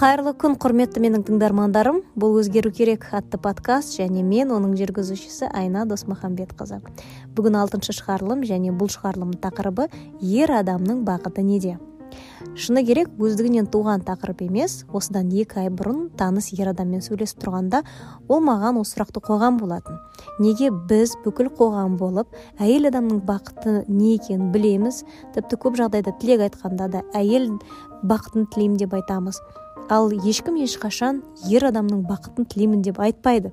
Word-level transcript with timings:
кайырлуу 0.00 0.32
күн 0.40 0.54
курметтүү 0.56 1.02
менин 1.04 1.24
тыңдармандарым. 1.28 1.98
Бул 2.16 2.38
өзгөрүү 2.40 2.70
керек 2.72 3.02
аттуу 3.12 3.36
подкаст 3.44 3.98
және 3.98 4.22
мен 4.24 4.48
онун 4.56 4.72
жүргүзүүчүсү 4.78 5.50
айна 5.52 5.82
досмухамбет 5.84 6.54
кызы 6.56 6.78
бүгүн 7.36 7.58
алтынчы 7.60 7.92
чыгарылым 7.98 8.40
және 8.48 8.72
бул 8.72 8.88
чыгарылымдын 8.88 9.42
такырыбы 9.44 9.90
ер 10.24 10.54
адамдын 10.56 11.04
бакыты 11.04 11.44
неде? 11.44 11.76
Шыны 12.56 12.80
керек 12.88 13.12
өздүгүнөн 13.20 13.68
тууган 13.70 14.00
такырып 14.00 14.40
эмес 14.48 14.86
осудан 14.88 15.28
эки 15.36 15.60
ай 15.60 15.68
мурун 15.68 16.08
тааныс 16.16 16.48
ер 16.56 16.72
адам 16.72 16.88
менен 16.88 17.04
сүйлөшүп 17.04 17.44
турганда 17.44 17.84
ол 18.26 18.40
мага 18.40 18.72
осы 18.80 18.96
сурақты 18.96 19.20
койгон 19.20 19.60
болатын. 19.60 20.00
Неге 20.40 20.72
биз 20.72 21.12
бүкүл 21.26 21.52
коғам 21.60 22.00
болуп 22.00 22.32
әйел 22.58 22.88
адамдын 22.88 23.20
бакыты 23.20 23.84
эмне 23.84 24.16
экенин 24.16 24.50
билебиз 24.50 25.04
тіпті 25.36 25.60
көп 25.60 25.76
жагдайда 25.76 26.16
тилек 26.18 26.48
айтканда 26.48 26.88
да 26.88 27.04
әйел 27.12 27.52
бакытын 28.02 28.48
тилейм 28.48 28.80
деп 28.80 28.96
айтамыз. 28.96 29.38
Ал 29.90 30.10
эч 30.12 30.78
качан 30.78 31.22
ер 31.48 31.66
адамдын 31.66 32.06
бакытын 32.06 32.46
тилеймин 32.46 32.82
деп 32.82 33.00
айтпайды. 33.00 33.52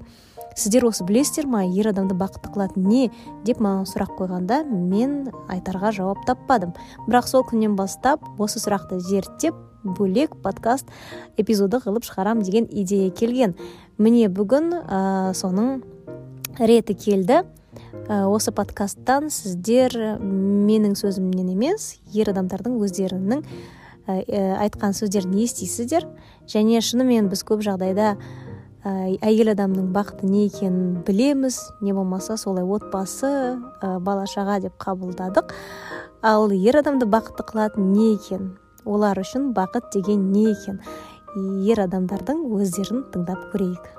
Сиздер 0.55 0.85
осы 0.85 1.03
билесиздер 1.03 1.45
ма 1.45 1.65
ер 1.65 1.87
адамды 1.89 2.15
бакыттуу 2.15 2.53
кылат 2.53 2.77
эмне 2.77 3.11
деп 3.45 3.59
мага 3.59 3.85
сурак 3.85 4.15
койгондо 4.15 4.63
мен 4.65 5.29
айтарга 5.49 5.91
жооп 5.91 6.25
таппадым. 6.25 6.73
Бирок 7.07 7.27
сол 7.27 7.43
күндөн 7.43 7.75
баштап 7.75 8.23
осы 8.39 8.59
суракты 8.59 8.99
зерттеп 8.99 9.53
бөлек 9.83 10.35
подкаст 10.41 10.85
эпизоду 11.37 11.79
кылып 11.79 12.03
чыгарам 12.05 12.41
деген 12.41 12.67
идея 12.71 13.11
келген. 13.11 13.55
Міне 13.97 14.29
бүгүн 14.29 15.33
сонун 15.33 15.83
рети 16.57 16.93
келди 16.93 17.43
осы 18.09 18.51
подкасттан 18.51 19.29
сиздер 19.29 20.17
менин 20.19 20.95
сөзүм 20.95 21.29
менен 21.29 21.53
эмес 21.53 21.97
ер 22.13 22.29
адамдардын 22.31 22.79
өздеринин 22.81 23.43
айткан 24.07 24.95
сөздөрүн 24.95 25.35
эстейсиздер 25.43 26.07
және 26.47 26.79
шынымен 26.81 27.27
биз 27.31 27.43
көп 27.47 27.63
жагдайда 27.65 28.15
әйел 28.87 29.51
адамдын 29.51 29.91
бакыты 29.91 30.25
эмне 30.25 30.45
экенин 30.47 31.03
билебиз 31.03 31.59
не 31.81 31.93
болмаса 31.93 32.37
солай 32.37 32.63
отбасы 32.63 33.59
бала 33.81 34.25
чага 34.27 34.59
деп 34.63 34.77
кабылдадык 34.77 35.53
ал 36.21 36.49
ер 36.51 36.77
адамды 36.79 37.05
бакыттуу 37.05 37.45
кылат 37.45 37.77
эмне 37.77 38.15
экен 38.15 38.57
олар 38.85 39.19
үчүн 39.19 39.51
бакыт 39.53 39.91
деген 39.93 40.21
эмне 40.21 40.53
экен 40.53 40.79
ер 41.67 41.83
адамдардын 41.83 42.45
өздөрүн 42.47 43.03
тыңдап 43.11 43.51
көрөйүк 43.51 43.91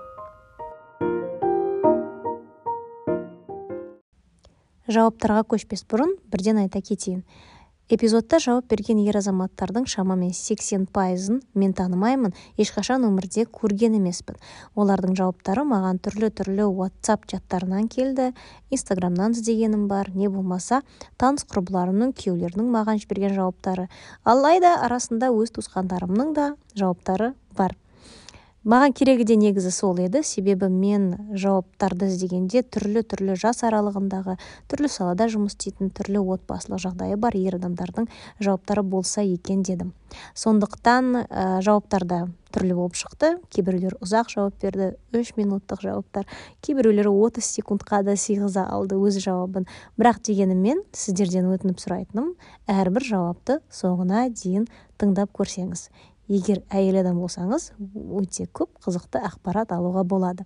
жауаптарга 4.89 5.45
көчпөс 5.53 5.85
мурун 5.93 6.17
бирден 6.33 6.65
айта 6.65 6.81
кетейин 6.81 7.25
эпизоддо 7.89 8.37
жооп 8.39 8.67
берген 8.69 8.99
ер 9.01 9.17
азаматтардын 9.17 9.87
шамамен 9.89 10.35
сексен 10.37 10.85
пайызын 10.87 11.41
мен 11.55 11.73
качан 12.75 13.07
өмүрдө 13.09 13.47
көргөн 13.49 13.97
эмесмин 13.97 14.37
олардын 14.77 15.17
жооптары 15.17 15.65
мага 15.65 15.95
түрлүү 16.05 16.31
түрлүү 16.41 16.69
whatsapp 16.69 17.25
чаттарынан 17.33 17.89
келди 17.89 18.35
инстаграмдан 18.71 19.33
издегеним 19.33 19.89
бар 19.89 20.13
не 20.15 20.29
болмаса 20.29 20.83
тааныш 21.17 21.49
курбуларымдын 21.49 22.13
күйөөлөрүнүн 22.13 22.71
мага 22.77 22.99
жиберген 23.01 23.35
жооптары 23.41 23.89
алайда 24.25 24.77
арасында 24.85 25.33
өз 25.33 25.57
туускандарымдын 25.57 26.35
да 26.35 26.55
жооптары 26.77 27.33
бар. 27.57 27.75
Мага 28.65 28.93
кереги 28.93 29.25
да 29.25 29.37
негизи 29.37 29.71
сол 29.71 29.99
эди 29.99 30.23
себеби 30.23 30.69
мен 30.69 31.15
жооптарды 31.31 32.09
издегенде 32.11 32.65
түрлүү 32.67 33.05
түрлүү 33.13 33.37
жаш 33.39 33.63
аралыгындагы 33.69 34.35
түрлүү 34.69 34.91
салада 34.91 35.29
жумуш 35.31 35.55
иштейтин 35.55 35.93
түрлүү 35.95 36.25
отбасылык 36.35 36.83
жагдайы 36.83 37.17
бар 37.17 37.37
ер 37.39 37.55
адамдардын 37.61 38.09
жооптары 38.41 38.83
болсо 38.83 39.23
экен 39.23 39.63
дедим 39.63 39.93
сондуктан 40.35 41.23
э, 41.23 41.61
жооптар 41.63 42.05
да 42.05 42.27
чыкты 42.51 43.39
кээ 43.55 43.65
бирөөлөр 43.65 43.97
узак 44.03 44.31
жооп 44.31 44.55
берди 44.61 44.97
үч 45.15 45.37
минуттук 45.37 45.83
жооптар 45.83 46.27
кээ 46.61 46.75
бирөөлөрү 46.81 47.13
отуз 47.15 47.45
секундка 47.45 48.03
да 48.03 48.17
сыйгыза 48.17 48.67
алды 48.67 48.97
өз 48.97 49.23
жообун 49.23 49.69
бирок 49.97 50.19
дегеним 50.19 50.59
мен 50.59 50.83
сиздерден 50.93 51.47
өтүнүп 51.55 51.79
сурайтыным 51.79 52.35
ар 52.67 52.91
бир 52.91 53.05
жоопты 53.05 53.61
соңуна 53.71 54.27
чейин 54.35 54.67
тыңдап 54.99 55.31
көрсөңүз 55.37 55.89
эгер 56.29 56.63
әйел 56.69 57.01
адам 57.01 57.21
болсаңыз 57.23 57.73
өте 58.21 58.47
көп 58.53 58.79
кызыктуу 58.85 59.23
акпарат 59.25 59.73
алууга 59.73 60.05
болот 60.05 60.43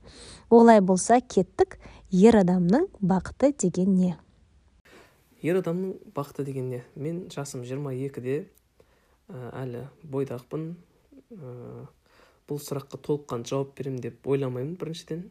олай 0.51 0.81
болсо 0.81 1.21
кеттик 1.21 1.79
ер 2.11 2.37
адамдын 2.37 2.87
бакыты 3.01 3.53
деген 3.53 3.91
эмне 3.91 4.17
ер 5.43 5.59
адамдын 5.59 5.99
бакыты 6.15 6.45
деген 6.45 6.67
эмне 6.67 6.85
мен 6.95 7.29
жашым 7.31 7.65
жыйырма 7.65 7.95
экиде 7.95 8.49
али 9.29 9.89
бойдакмын 10.03 10.77
бул 12.49 12.59
суракка 12.61 12.99
толук 12.99 13.27
кандуу 13.27 13.49
жооп 13.49 13.77
берем 13.79 13.99
деп 13.99 14.27
ойламаймын 14.27 14.77
биринчиден 14.77 15.31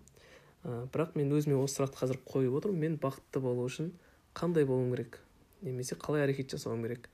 бирок 0.63 1.15
мен 1.15 1.31
өзүмө 1.31 1.63
осы 1.63 1.79
суракты 1.79 2.05
азыр 2.05 2.19
коюп 2.25 2.59
отурмун 2.59 2.79
мен 2.79 2.97
бакыттуу 3.01 3.41
болуу 3.41 3.67
үчүн 3.69 3.91
кандай 4.33 4.65
болум 4.65 4.91
керек? 4.93 5.19
Немесе 5.61 5.95
калай 5.95 6.23
аракет 6.23 6.51
жасауым 6.51 6.83
керек? 6.83 7.09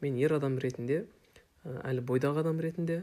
Мен 0.00 0.16
ер 0.16 0.32
адам 0.34 0.58
ретинде 0.58 1.06
әлі 1.64 2.02
бойдақ 2.06 2.40
адам 2.42 2.60
ретінде. 2.60 3.02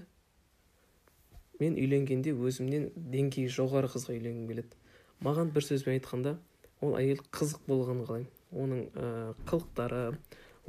Мен 1.60 1.76
үйленгенде 1.80 2.34
өзімнен 2.36 2.90
деңгейі 2.96 3.52
жоғары 3.52 3.90
қызға 3.92 4.16
үйленгім 4.16 4.48
келеді. 4.48 4.76
Маған 5.24 5.52
бір 5.56 5.66
сөзбен 5.68 5.98
айтқанда 5.98 6.36
ол 6.84 6.96
әйел 7.00 7.22
қызық 7.36 7.66
болғанын 7.68 8.06
қалаймын. 8.08 8.30
Оның 8.50 8.84
ә, 8.96 9.34
қылықтары 9.48 10.04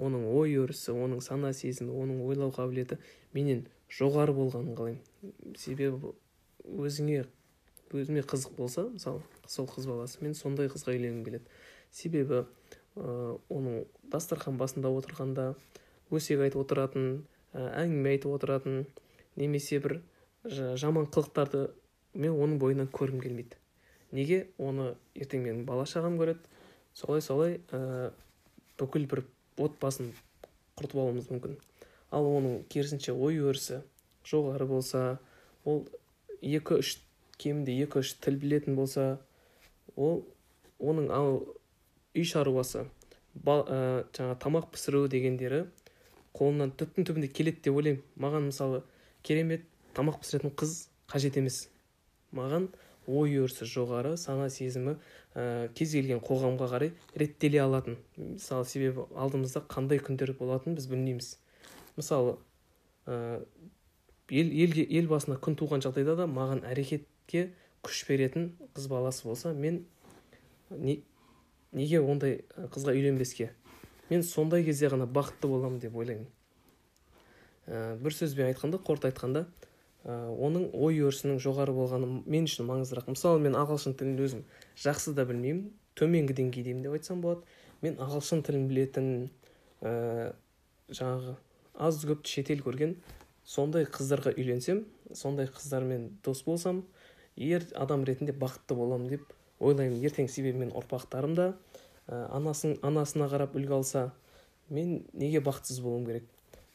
оның 0.00 0.26
ой 0.34 0.56
өрісі 0.62 0.94
оның 0.94 1.22
сана 1.22 1.52
сезімі 1.54 1.94
оның 1.94 2.22
ойлау 2.26 2.50
қабілеті 2.54 2.98
менен 3.34 3.66
жоғары 3.90 4.34
болғанын 4.34 4.74
қалаймын. 4.78 5.54
Себебі 5.58 6.14
өзіңе 6.66 7.24
өзіме 7.94 8.22
қызық 8.22 8.54
болса 8.58 8.86
мысалы 8.90 9.22
сол 9.46 9.66
қыз 9.70 9.86
баласы 9.90 10.22
мен 10.22 10.34
сондай 10.34 10.70
қызға 10.70 10.94
үйленгім 10.94 11.24
келеді. 11.26 11.46
Себебі 11.90 12.42
ә, 12.42 13.38
оның 13.48 13.84
дастархан 14.10 14.58
басында 14.58 14.90
отырғанда 14.90 15.52
өсек 16.10 16.42
айтып 16.42 16.66
отыратын 16.66 17.22
Ә, 17.22 17.39
әңгіме 17.54 18.14
айтып 18.14 18.34
отыратын 18.36 18.84
немесе 19.40 19.80
бір 19.82 20.00
жаман 20.44 21.08
қылықтарды 21.10 21.68
мен 22.14 22.34
оның 22.34 22.58
бойынан 22.62 22.90
көргім 22.94 23.22
келмейді. 23.22 23.58
Неге? 24.12 24.40
Оны 24.58 24.94
ертең 25.14 25.44
менің 25.44 25.64
бала 25.68 25.86
шағам 25.86 26.18
көреді. 26.18 26.42
Солай 26.94 27.22
солай 27.22 27.60
ә, 27.70 28.10
бүкіл 28.78 29.06
бір 29.10 29.24
отбасын 29.60 30.10
құртып 30.78 30.98
алуымыз 30.98 31.30
мүмкін. 31.30 31.56
Ал 32.10 32.26
оның 32.26 32.64
керісінше 32.72 33.14
ой 33.14 33.38
өрісі 33.38 33.82
жоғары 34.26 34.66
болса 34.66 35.20
ол 35.64 35.84
екі 36.42 36.80
үш 36.80 36.96
кемінде 37.40 37.76
екі 37.84 38.02
үш 38.02 38.14
тіл 38.24 38.40
білетін 38.42 38.76
болса 38.78 39.20
ол 39.96 40.24
оның 40.80 41.10
ал 41.14 41.38
үй 42.16 42.24
шаруасы 42.26 42.86
ә, 43.46 44.04
тамақ 44.10 44.70
пісіру 44.74 45.06
дегендері 45.08 45.64
қолынан 46.36 46.72
түптің 46.78 47.08
түбінде 47.08 47.30
келеді 47.34 47.64
деп 47.66 47.80
ойлаймын. 47.80 48.02
Маған 48.20 48.48
мысалы 48.50 48.82
керемет 49.26 49.66
тамақ 49.96 50.20
пісіретін 50.22 50.54
қыз 50.56 50.76
қажет 51.10 51.38
емес. 51.40 51.68
Маған 52.36 52.68
ой 53.10 53.40
өрісі 53.42 53.66
жоғары 53.66 54.14
сана 54.20 54.48
сезімі 54.52 54.96
ә, 55.34 55.68
кез 55.74 55.94
келген 55.96 56.20
қоғамға 56.22 56.68
қарай 56.70 56.92
реттеле 57.18 57.62
алатын. 57.64 57.98
Мысалы 58.16 58.68
себебі 58.70 59.06
алдымызда 59.16 59.64
қандай 59.70 59.98
күндер 60.02 60.36
болатынын 60.38 60.78
біз 60.78 60.86
білмейміз. 60.90 61.32
Мысалы 61.96 62.36
ә, 63.06 63.42
ел, 64.30 64.52
ел 64.86 65.10
басына 65.10 65.38
күн 65.42 65.58
туған 65.58 65.82
жағдайда 65.84 66.16
да 66.22 66.28
маған 66.30 66.62
әрекетке 66.70 67.50
күш 67.82 68.04
беретін 68.08 68.52
қыз 68.76 68.88
баласы 68.92 69.26
болса 69.26 69.52
мен 69.52 69.84
не, 70.70 71.00
неге 71.72 72.00
ондай 72.00 72.42
қызға 72.70 72.94
үйленбеске? 72.94 73.50
Мен 74.10 74.22
сондай 74.26 74.64
кезде 74.66 74.90
ғана 74.90 75.06
бақытты 75.06 75.48
боламын 75.48 75.80
деп 75.80 75.96
ойлаймын. 75.96 76.26
Ә, 77.66 77.96
бір 78.02 78.14
сөзбен 78.16 78.50
айтқанда 78.50 78.80
қорыта 78.82 79.10
айтқанда 79.10 79.44
ә, 80.04 80.14
оның 80.34 80.70
ой 80.74 81.00
өрісінің 81.06 81.38
жоғары 81.42 81.74
болғаны 81.76 82.22
мен 82.26 82.48
үшін 82.48 82.66
маңыздырақ. 82.70 83.10
Мысалы 83.14 83.42
мен 83.44 83.54
ағылшын 83.58 83.94
тілін 84.00 84.18
өзім 84.26 84.44
жақсы 84.80 85.14
да 85.14 85.26
білмеймін. 85.28 85.70
Төменгі 85.98 86.36
деңгейдемін 86.38 86.82
деп 86.86 86.96
айтсам 86.98 87.22
болады. 87.22 87.46
Мен 87.82 87.98
ағылшын 88.02 88.42
тілін 88.46 88.66
білетін 88.70 89.30
ә, 89.80 90.32
жаңағы 90.90 91.36
аз 91.80 92.02
көп 92.04 92.26
шетел 92.26 92.64
көрген 92.64 92.96
сондай 93.46 93.86
қыздарға 93.88 94.34
үйленсем 94.36 94.84
сондай 95.14 95.48
қыздармен 95.50 96.10
дос 96.24 96.42
болсам 96.44 96.84
ер 97.36 97.64
адам 97.74 98.04
ретінде 98.04 98.34
бақытты 98.36 98.76
боламын 98.76 99.08
деп 99.14 99.32
ойлаймын. 99.60 100.02
Ертең 100.04 100.28
себебі 100.28 100.64
мен 100.64 100.74
ұрпақтарым 100.76 101.34
да 101.38 101.52
анасын 102.10 102.76
анасына 102.82 103.28
қарап 103.30 103.54
үлгі 103.58 103.76
алса 103.76 104.10
мен 104.68 105.04
неге 105.12 105.40
бақытсыз 105.44 105.80
болуым 105.84 106.06
керек? 106.06 106.26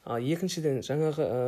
Ал 0.06 0.22
екіншіден 0.22 0.82
жаңағы 0.86 1.26
ә, 1.26 1.40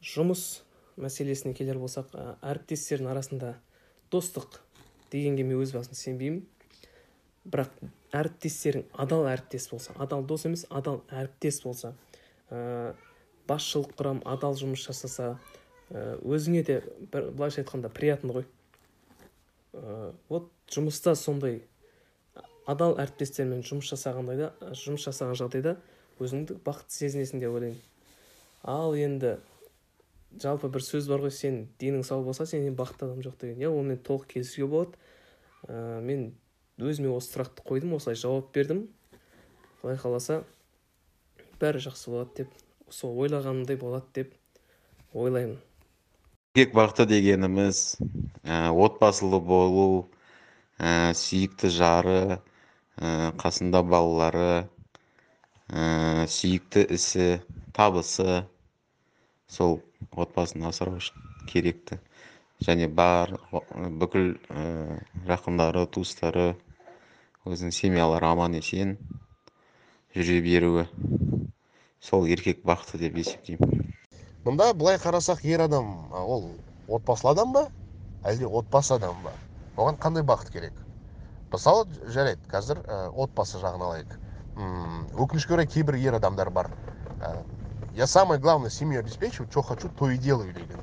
жұмыс 0.00 0.62
мәселесіне 1.00 1.54
келер 1.56 1.80
болсақ 1.82 2.12
ә, 2.14 2.26
әріптестердің 2.52 3.10
арасында 3.10 3.54
достық 4.12 4.60
дегенге 5.12 5.44
мен 5.44 5.60
өз 5.60 5.74
басым 5.74 5.98
сенбеймін. 5.98 6.44
Бірақ 7.50 7.72
әріптестерің 8.14 8.86
адал 8.92 9.26
әріптес 9.30 9.70
болса 9.72 9.94
адал 9.98 10.24
дос 10.24 10.46
емес 10.46 10.66
адал 10.70 11.02
әріптес 11.10 11.62
болса 11.64 11.94
ә, 12.50 12.94
басшылық 13.48 13.96
құрам 13.98 14.22
адал 14.28 14.54
жұмыс 14.58 14.84
жасаса 14.86 15.34
өзіңе 15.90 16.62
де 16.66 16.78
былайша 17.10 17.64
айтқанда 17.64 17.90
приятно 17.90 18.38
ғой. 18.38 18.46
Ә, 19.74 20.12
вот 20.28 20.50
жұмыста 20.70 21.16
сондай 21.18 21.64
адал 22.68 22.96
әріптестермен 23.00 23.62
жұмыс 23.66 23.92
жасағандайда 23.92 24.50
жұмыс 24.76 25.06
жасаған 25.06 25.38
жағдайда 25.40 25.76
өзіңді 26.20 26.58
бақытты 26.64 26.98
сезінесің 26.98 27.40
деп 27.40 27.54
ойлаймын. 27.56 27.80
Ал 28.68 28.94
енді 28.94 29.38
жалпы 30.38 30.68
бір 30.70 30.84
сөз 30.84 31.08
бар 31.10 31.24
ғой 31.24 31.32
сен 31.34 31.62
денің 31.80 32.04
сау 32.06 32.22
болса 32.24 32.46
сенен 32.46 32.76
бақытты 32.76 33.08
адам 33.08 33.22
жоқ 33.24 33.38
деген. 33.40 33.62
Иә 33.62 33.70
онымен 33.72 34.02
толық 34.04 34.28
келісуге 34.34 34.68
болады. 34.68 34.98
Ә, 35.66 36.00
мен 36.04 36.34
өзіме 36.78 37.10
осы 37.14 37.32
сұрақты 37.32 37.64
қойдым 37.66 37.96
осылай 37.96 38.18
жауап 38.20 38.52
бердім. 38.54 38.86
Құдай 39.80 39.98
қаласа 40.02 40.42
бәрі 41.60 41.82
жақсы 41.86 42.12
болады 42.12 42.44
деп 42.44 42.54
сол 42.92 43.16
ойлағанымдай 43.24 43.80
болады 43.80 44.06
деп 44.14 44.36
ойлаймын. 45.14 45.58
Еркек 46.54 46.74
бақыты 46.76 47.06
дегеніміз 47.08 47.96
ә, 48.44 48.70
отбасылы 48.70 49.40
болу 49.40 50.10
ә, 50.78 51.14
сүйікті 51.16 51.72
жары 51.72 52.20
қасында 53.00 53.80
балалары 53.86 54.68
ә, 55.72 56.26
сүйікті 56.28 56.84
ісі 56.96 57.28
табысы 57.76 58.42
сол 59.48 59.78
отбасын 60.12 60.66
асырау 60.68 61.00
үшін 61.00 61.16
керекті. 61.48 62.00
Және 62.60 62.90
бар 62.92 63.32
бүкіл 64.02 64.34
ә, 64.52 65.00
жақындары 65.28 65.86
туыстары 65.88 66.50
өзінің 67.48 67.72
семьялары 67.72 68.28
аман 68.28 68.58
есен 68.58 68.98
жүре 70.12 70.42
беруі 70.44 70.84
сол 72.04 72.28
еркек 72.28 72.60
бақыты 72.66 73.00
деп 73.00 73.16
есептеймін. 73.22 73.86
Мында 74.44 74.72
былай 74.74 75.00
қарасақ 75.00 75.44
ер 75.48 75.64
адам 75.68 76.12
ол 76.12 76.50
отбасылы 76.88 77.32
адам 77.32 77.56
ба? 77.56 77.66
Әлде 78.24 78.48
отбасы 78.48 78.94
адам 78.96 79.24
ба? 79.24 79.32
Оған 79.76 79.96
қандай 80.00 80.24
бақыт 80.26 80.52
керек? 80.52 80.79
мысалы 81.53 81.85
жарайды 82.15 82.41
қазір 82.51 82.81
ә, 82.83 82.97
отбасы 83.23 83.59
жағын 83.61 83.83
алайық 83.87 84.15
өкінішке 84.55 85.55
орай 85.55 85.67
кейбір 85.67 85.97
ер 86.01 86.17
адамдар 86.19 86.49
бар 86.49 86.69
ә, 87.19 87.45
я 87.93 88.07
самое 88.07 88.39
главное 88.39 88.69
семью 88.69 88.99
обеспечиваю 88.99 89.49
что 89.51 89.61
хочу 89.61 89.89
то 89.89 90.09
и 90.09 90.17
делаю 90.17 90.53
деген 90.53 90.81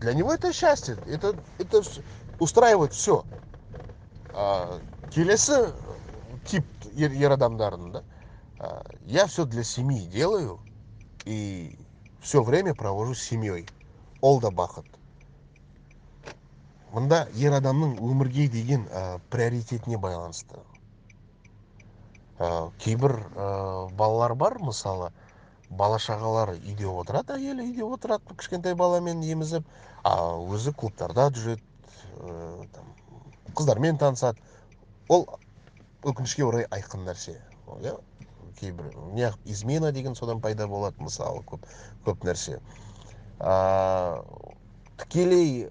для 0.00 0.14
него 0.14 0.32
это 0.32 0.52
счастье 0.52 0.98
это 1.06 1.34
это 1.58 1.82
устраивает 2.38 2.92
все 2.92 3.24
ә, 4.32 4.80
келесі 5.10 5.60
тип 6.44 6.66
ер, 6.92 7.12
ер 7.12 7.32
адамдардың 7.36 7.92
да 7.92 8.04
я 9.06 9.26
все 9.26 9.44
для 9.44 9.64
семьи 9.64 10.06
делаю 10.06 10.60
и 11.24 11.78
все 12.20 12.42
время 12.42 12.74
провожу 12.74 13.14
с 13.14 13.22
семьей 13.22 13.66
ол 14.20 14.40
да 14.40 14.48
бақыт 14.48 14.86
мында 16.91 17.25
ер 17.39 17.55
адамның 17.55 17.95
өмірге 18.03 18.47
деген 18.51 18.85
ә, 18.91 19.19
приоритетіне 19.31 19.97
байланысты. 20.01 20.59
Ә, 22.39 22.71
кейбір 22.83 23.15
ә, 23.35 23.47
балалар 23.97 24.35
бар 24.35 24.57
мысалы 24.59 25.11
бала 25.69 25.99
шағалары 26.03 26.57
үйде 26.59 26.87
отырады 26.89 27.37
әйелі 27.37 27.69
үйде 27.69 27.85
отырады 27.87 28.35
кішкентай 28.35 28.75
баламен 28.75 29.23
емізіп 29.23 29.67
а 30.03 30.15
өзі 30.51 30.73
клубтарда 30.75 31.29
жүреді 31.37 31.61
ә, 32.19 32.67
там, 32.75 32.91
қыздармен 33.55 33.99
танысады. 34.01 34.37
Ол 35.07 35.27
өкінішке 36.03 36.43
орай 36.43 36.67
айқын 36.75 37.05
нәрсе. 37.07 37.37
Иә 37.79 37.95
кейбір 38.59 38.91
неғып 39.15 39.47
измена 39.53 39.91
деген 39.95 40.15
содан 40.15 40.41
пайда 40.41 40.67
болады 40.67 40.99
мысалы 40.99 41.43
көп 41.47 41.63
көп 42.05 42.25
нәрсе. 42.27 42.59
Ә, 43.39 44.23
тікелей 44.99 45.69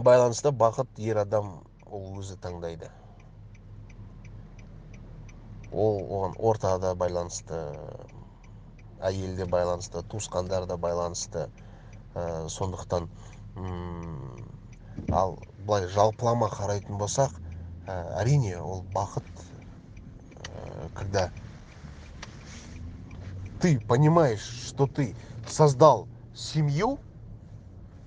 байланыста 0.00 0.52
бақыт 0.52 0.98
ер 0.98 1.18
адам 1.22 1.62
ол 1.86 2.18
өзі 2.20 2.36
таңдайды. 2.42 2.90
Ол 5.72 6.00
оған 6.18 6.36
ортада 6.38 6.94
байланысты 6.94 7.60
әйелде 9.00 9.46
байланысты 9.46 10.02
туысқандар 10.02 10.66
да 10.66 10.76
байланысты 10.76 11.48
ә, 12.14 12.48
сондықтан 12.48 13.08
ал 15.12 15.38
былай 15.58 15.86
жалпылама 15.88 16.48
қарайтын 16.48 16.98
болсақ 16.98 17.36
ә, 17.86 18.20
әрине 18.22 18.58
ол 18.58 18.82
бақыт 18.94 19.46
когда 20.94 21.30
ты 23.60 23.80
понимаешь, 23.80 24.42
что 24.66 24.86
ты 24.86 25.14
создал 25.48 26.06
семью, 26.34 26.98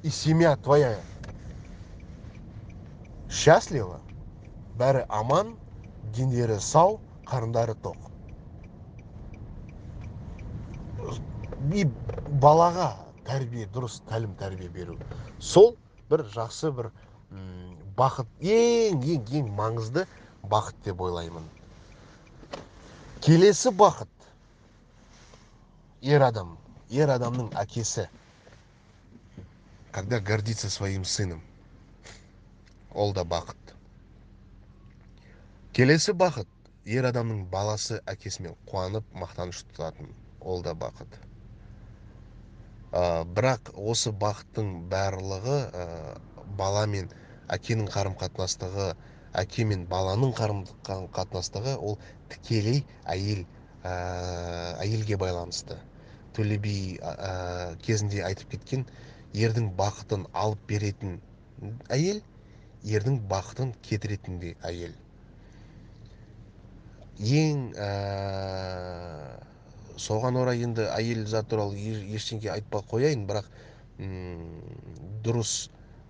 и 0.04 0.10
семья 0.10 0.56
твоя 0.56 0.98
счастлива, 3.30 4.00
бәрі 4.80 5.06
аман, 5.10 5.54
дендері 6.16 6.60
сау, 6.60 7.00
қарындары 7.30 7.76
тоқ. 7.84 8.10
И 11.74 11.86
балаға 12.42 12.90
тәрбие, 13.28 13.68
дұрыс 13.74 14.00
тәлім 14.10 14.34
тәрбие 14.40 14.70
беру. 14.74 14.98
Сол 15.40 15.76
бір 16.10 16.26
жақсы 16.34 16.72
бір 16.76 16.92
бақыт, 18.00 18.30
ең, 18.42 19.04
ең, 19.04 19.26
ең 19.42 19.52
маңызды 19.58 20.06
бақыт 20.50 20.80
деп 20.86 21.02
ойлаймын. 21.02 21.46
Келесі 23.22 23.74
бақыт 23.76 24.10
ер 26.02 26.24
адам. 26.24 26.58
Ер 26.90 27.12
адамның 27.14 27.52
әкесі. 27.60 28.08
Когда 29.92 30.20
гордится 30.20 30.70
своим 30.70 31.04
сыном. 31.04 31.49
Ол 32.94 33.14
да 33.14 33.24
бақыт. 33.24 33.76
Келесі 35.74 36.14
бақыт 36.14 36.48
ер 36.90 37.06
адамның 37.10 37.46
баласы 37.52 38.00
әкесімен 38.10 38.56
қуанып 38.70 39.06
мақтаныш 39.14 39.62
тұтатын 39.70 40.10
ол 40.42 40.64
да 40.66 40.74
бақыт. 40.74 41.20
Ә, 42.92 43.24
бірақ 43.26 43.70
осы 43.78 44.12
бақыттың 44.12 44.90
барлығы 44.90 45.60
ә, 45.70 45.86
бала 46.58 46.88
мен 46.88 47.12
әкенің 47.54 47.92
қарым 47.94 48.16
қатынастығы 48.18 48.94
әке 49.38 49.66
мен 49.70 49.86
баланың 49.90 50.34
қарым 50.38 50.64
қатынастығы 51.14 51.76
ол 51.78 52.00
тікелей 52.34 52.82
әйел 53.06 53.46
ә, 53.84 53.94
әйелге 54.82 55.18
байланысты. 55.22 55.78
Төле 56.34 56.58
би 56.62 56.74
кезінде 57.86 58.24
айтып 58.26 58.56
кеткен 58.56 58.86
ердің 59.34 59.72
бақытын 59.78 60.26
алып 60.34 60.62
беретін 60.70 61.20
әйел 61.94 62.22
ердің 62.84 63.20
бақытын 63.32 63.74
кетіретін 63.84 64.40
де 64.44 64.54
әйел? 64.64 64.94
Ең 67.20 67.66
ә, 67.76 67.90
соған 70.00 70.40
орай 70.40 70.64
енді 70.64 70.86
әйел 70.94 71.26
зат 71.28 71.50
туралы 71.52 71.76
ештеңе 72.16 72.54
айтпай 72.54 72.86
қояйын 72.94 73.26
бірақ 73.28 73.50
дұрыс 75.26 75.56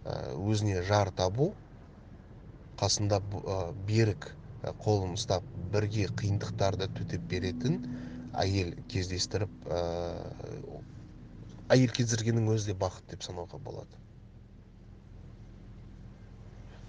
өзіне 0.05 0.83
жар 0.85 1.09
табу 1.17 1.49
қасында 2.79 3.19
берік 3.89 4.29
қолын 4.83 5.15
ұстап 5.17 5.45
бірге 5.73 6.05
қиындықтарды 6.21 6.89
төтеп 6.99 7.25
беретін 7.31 7.79
әйел 8.43 8.75
кездестіріп 8.91 9.49
ә, 9.65 9.81
әйел 11.73 11.93
кездергеннің 11.97 12.51
өзі 12.53 12.71
де 12.71 12.77
бақыт 12.77 13.09
деп 13.15 13.25
санауға 13.25 13.59
болады. 13.63 13.97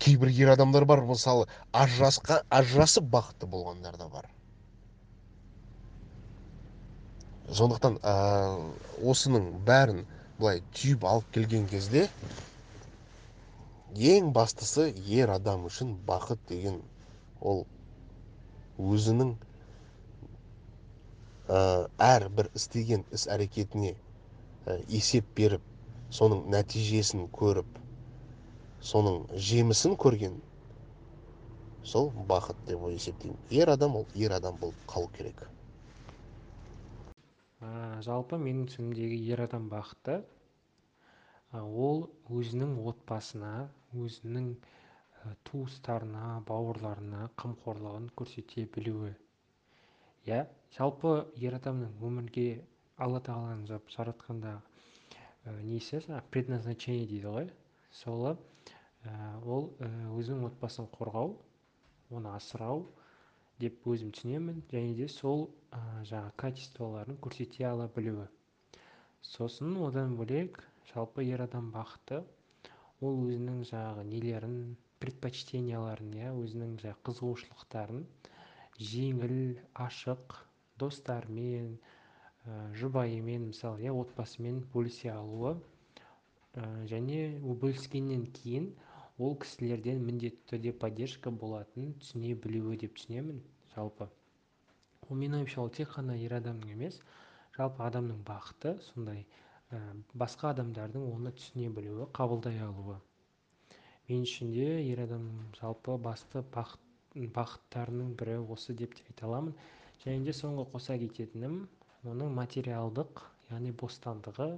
Кейбір 0.04 0.32
ер 0.34 0.52
адамдар 0.56 0.84
бар. 0.88 1.02
Мысалы 1.06 1.46
ажырасқа 1.72 2.42
ажырасып 2.48 3.08
бақытты 3.12 3.48
болғандар 3.54 3.98
да 4.00 4.08
бар. 4.08 4.28
Сондықтан 7.50 7.98
ә, 8.06 8.14
осының 9.12 9.50
бәрін 9.66 10.04
былай 10.38 10.62
түйіп 10.76 11.04
алып 11.12 11.32
келген 11.34 11.66
кезде 11.68 12.06
ең 14.12 14.30
бастысы 14.36 14.86
ер 15.10 15.32
адам 15.34 15.64
үшін 15.66 15.96
бақыт 16.06 16.40
деген 16.48 16.78
ол 17.40 17.64
өзінің 18.78 19.34
ә, 21.48 21.60
әрбір 21.98 22.50
істеген 22.54 23.02
іс 23.18 23.26
әрекетіне 23.36 23.96
ә, 23.96 24.78
есеп 24.86 25.26
беріп 25.36 25.66
соның 26.14 26.46
нәтижесін 26.54 27.26
көріп 27.34 27.79
соның 28.80 29.26
жемісін 29.36 29.96
көрген 30.00 30.40
сол 31.84 32.10
бақыт 32.28 32.56
деп 32.66 32.84
есептеймін. 32.88 33.38
ер 33.50 33.68
адам 33.70 33.96
ол 33.96 34.06
ер 34.14 34.32
адам 34.32 34.56
болып 34.60 34.76
қалу 34.86 35.08
керек. 35.16 35.42
Ә, 37.60 38.00
жалпы 38.02 38.38
менің 38.40 38.68
түсінігімдегі 38.70 39.32
ер 39.32 39.42
адам 39.44 39.68
бақыты 39.68 40.22
ол 41.52 42.06
өзінің 42.30 42.76
отбасына 42.88 43.68
өзінің 43.92 44.54
туыстарына 45.44 46.40
бауырларына 46.48 47.28
қамқорлығын 47.42 48.08
көрсете 48.16 48.66
білуі. 48.76 49.12
Иә 50.28 50.46
жалпы 50.76 51.26
ер 51.42 51.56
адамның 51.58 51.96
өмірге 52.06 52.46
алла 52.96 53.20
тағаланың 53.20 53.82
жаратқандағы 53.96 55.58
несі? 55.66 56.00
Жаңағы 56.06 56.24
предназначение 56.30 57.06
дейді 57.10 57.34
ғой. 57.34 57.50
Солы 57.90 58.36
ол 59.04 59.70
өзінің 59.80 60.48
отбасын 60.50 60.88
қорғау 60.96 61.36
оны 62.10 62.34
асырау 62.36 62.84
деп 63.60 63.86
өзім 63.88 64.10
түсінемін. 64.16 64.62
Және 64.72 64.94
де 64.98 65.08
сол 65.08 65.46
ә, 65.72 65.80
жаңағы 66.08 66.32
качестволарын 66.42 67.18
көрсете 67.24 67.66
ала 67.68 67.88
білуі. 67.96 68.26
Сосын 69.22 69.76
одан 69.86 70.16
бөлек 70.18 70.62
жалпы 70.92 71.24
ер 71.28 71.44
адам 71.44 71.70
бақыты 71.74 72.22
ол 73.00 73.20
өзінің 73.28 73.62
жаңағы 73.70 74.04
нелерін 74.08 74.56
предпочтенияларын 75.00 76.12
иә 76.18 76.32
өзінің 76.36 76.76
жаңағы 76.82 77.04
қызығушылықтарын 77.08 78.04
жеңіл 78.90 79.36
ашық 79.86 80.36
достарымен 80.80 81.74
ә, 81.76 82.58
жұбайымен 82.80 83.50
мысалы 83.50 83.86
иә 83.86 83.94
отбасымен 84.02 84.62
бөлісе 84.74 85.12
алуы 85.14 85.54
ә, 85.56 86.64
және 86.88 87.38
бөліскеннен 87.44 88.26
кейін 88.40 88.72
ол 89.26 89.36
кісілерден 89.44 90.00
міндетті 90.06 90.46
түрде 90.52 90.72
поддержка 90.84 91.32
болатынын 91.42 91.92
түсіне 92.02 92.34
білуі 92.44 92.78
деп 92.82 92.96
түсінемін 92.98 93.40
жалпы. 93.74 94.08
Ол 95.08 95.20
менің 95.22 95.42
ойымша 95.42 95.60
ол 95.64 95.72
тек 95.78 95.92
қана 95.96 96.16
ер 96.16 96.36
адамның 96.38 96.74
емес 96.76 97.00
жалпы 97.56 97.84
адамның 97.88 98.22
бақыты 98.28 98.76
сондай 98.88 99.24
ә, 99.24 99.80
басқа 100.24 100.54
адамдардың 100.54 101.04
оны 101.14 101.34
түсіне 101.40 101.68
білуі 101.76 102.08
қабылдай 102.20 102.62
алуы. 102.66 102.96
Мен 104.08 104.24
үшін 104.28 104.54
де 104.56 104.70
ер 104.88 105.04
адамның 105.04 105.52
жалпы 105.60 105.98
басты 106.08 106.44
бақыт 106.56 106.88
бақыттарының 107.36 108.14
бірі 108.18 108.38
осы 108.54 108.74
деп 108.78 108.94
те 108.94 109.04
айта 109.10 109.26
аламын. 109.26 109.54
Және 110.04 110.24
де 110.26 110.34
соңғы 110.40 110.64
қоса 110.72 110.96
кететінім 111.02 111.56
оның 112.08 112.36
материалдық 112.36 113.24
яғни 113.50 113.72
бостандығы 113.82 114.52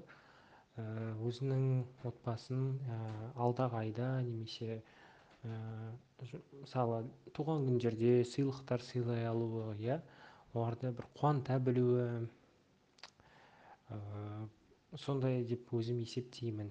өзінің 0.77 1.65
отбасын 2.09 2.79
ә, 2.89 2.99
алдағы 3.37 3.77
айда 3.83 4.09
немесе 4.25 4.79
ә, 5.45 5.57
мысалы 6.63 7.03
туған 7.37 7.67
күндерде 7.69 8.23
сыйлықтар 8.25 8.83
сыйлай 8.87 9.27
алуы 9.29 9.75
иә 9.77 10.01
оларды 10.55 10.93
бір 10.97 11.09
қуанта 11.19 11.59
білуі 11.61 12.29
сондай 15.01 15.43
деп 15.49 15.71
өзім 15.73 16.01
есептеймін. 16.05 16.71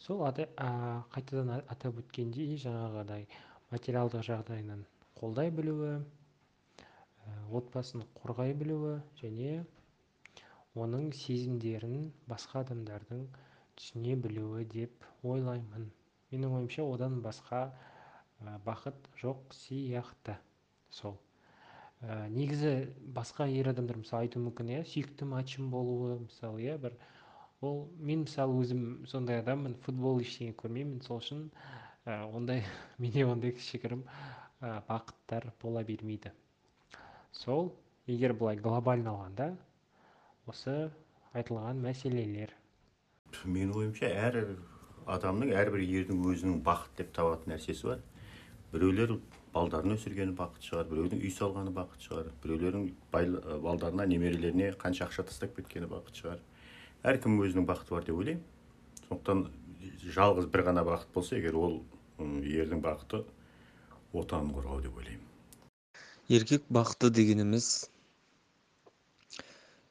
Сол 0.00 0.22
ата, 0.26 0.46
ә, 0.56 1.02
қайтадан 1.12 1.62
атап 1.72 2.00
өткендей 2.02 2.56
жаңағыдай 2.60 3.26
материалдық 3.72 4.24
жағдайынан 4.28 4.84
қолдай 5.16 5.50
білуі 5.50 5.94
ә, 5.96 6.02
отбасын 7.58 8.04
қорғай 8.20 8.52
білуі 8.54 8.98
және 9.20 9.64
оның 10.76 11.10
сезімдерін 11.16 12.10
басқа 12.28 12.62
адамдардың 12.64 13.26
түсіне 13.78 14.16
білуі 14.20 14.64
деп 14.72 15.06
ойлаймын. 15.24 15.90
Менің 16.32 16.56
ойымша 16.58 16.84
одан 16.84 17.20
басқа 17.24 17.70
бақыт 18.66 19.08
жоқ 19.22 19.54
сияқты 19.56 20.36
сол. 20.90 21.16
Ә, 22.02 22.28
негізі 22.28 22.92
басқа 23.16 23.46
ер 23.48 23.70
адамдар 23.72 23.96
мысалы 24.02 24.26
айтуы 24.26 24.42
мүмкін 24.44 24.72
иә 24.74 24.82
сүйікті 24.84 25.28
матчым 25.30 25.70
болуы 25.72 26.18
мысалы 26.26 26.60
иә 26.66 26.76
бір 26.82 26.96
ол 27.64 27.86
мен 27.96 28.26
мысалы 28.26 28.58
өзім 28.60 28.82
сондай 29.08 29.40
адаммын 29.40 29.78
футбол 29.86 30.20
ештеңе 30.20 30.52
көрмеймін 30.60 31.00
сол 31.06 31.22
үшін 31.22 31.46
ә, 32.04 32.18
ондай 32.36 32.60
менде 33.02 33.24
ондай 33.24 33.54
кішігірім 33.56 34.04
ә, 34.04 34.82
бақыттар 34.90 35.48
бола 35.62 35.84
бермейді. 35.88 36.34
Сол 37.32 37.72
егер 38.06 38.36
былай 38.36 38.60
глобально 38.60 39.16
алғанда 39.16 39.48
осы 40.46 40.74
айтылған 41.34 41.80
мәселелер. 41.82 42.52
Менің 43.44 43.72
ойымша 43.80 44.10
әр 44.10 44.36
адамның 45.10 45.50
әрбір 45.58 45.82
ердің 45.82 46.20
өзінің 46.30 46.60
бақыт 46.66 47.00
деп 47.00 47.10
табатын 47.16 47.52
нәрсесі 47.54 47.88
бар. 47.90 48.04
Біреулер 48.72 49.16
балдарын 49.54 49.96
өсіргені 49.96 50.36
бақыт 50.38 50.68
шығар 50.68 50.86
біреудің 50.90 51.22
үй 51.22 51.32
салғаны 51.34 51.72
бақыт 51.74 52.06
шығар 52.06 52.30
біреулердің 52.44 52.86
балдарына 53.64 54.06
немерелеріне 54.10 54.70
қанша 54.82 55.08
ақша 55.08 55.26
тастап 55.30 55.56
кеткені 55.58 55.90
бақыт 55.90 56.22
шығар. 56.22 56.40
Әркім 57.02 57.40
өзінің 57.42 57.66
бақыты 57.66 57.96
бар 57.96 58.06
деп 58.06 58.20
ойлаймын. 58.20 58.44
Сондықтан 59.08 59.44
жалғыз 60.14 60.50
бір 60.54 60.66
ғана 60.70 60.86
бақыт 60.86 61.12
болса 61.14 61.38
егер 61.38 61.58
ол 61.58 61.80
ердің 62.18 62.82
бақыты 62.86 63.24
отанын 64.12 64.54
қорғау 64.54 64.82
деп 64.86 64.96
ойлаймын. 64.98 65.26
Еркек 66.28 66.66
бақыты 66.70 67.10
дегеніміз 67.10 67.90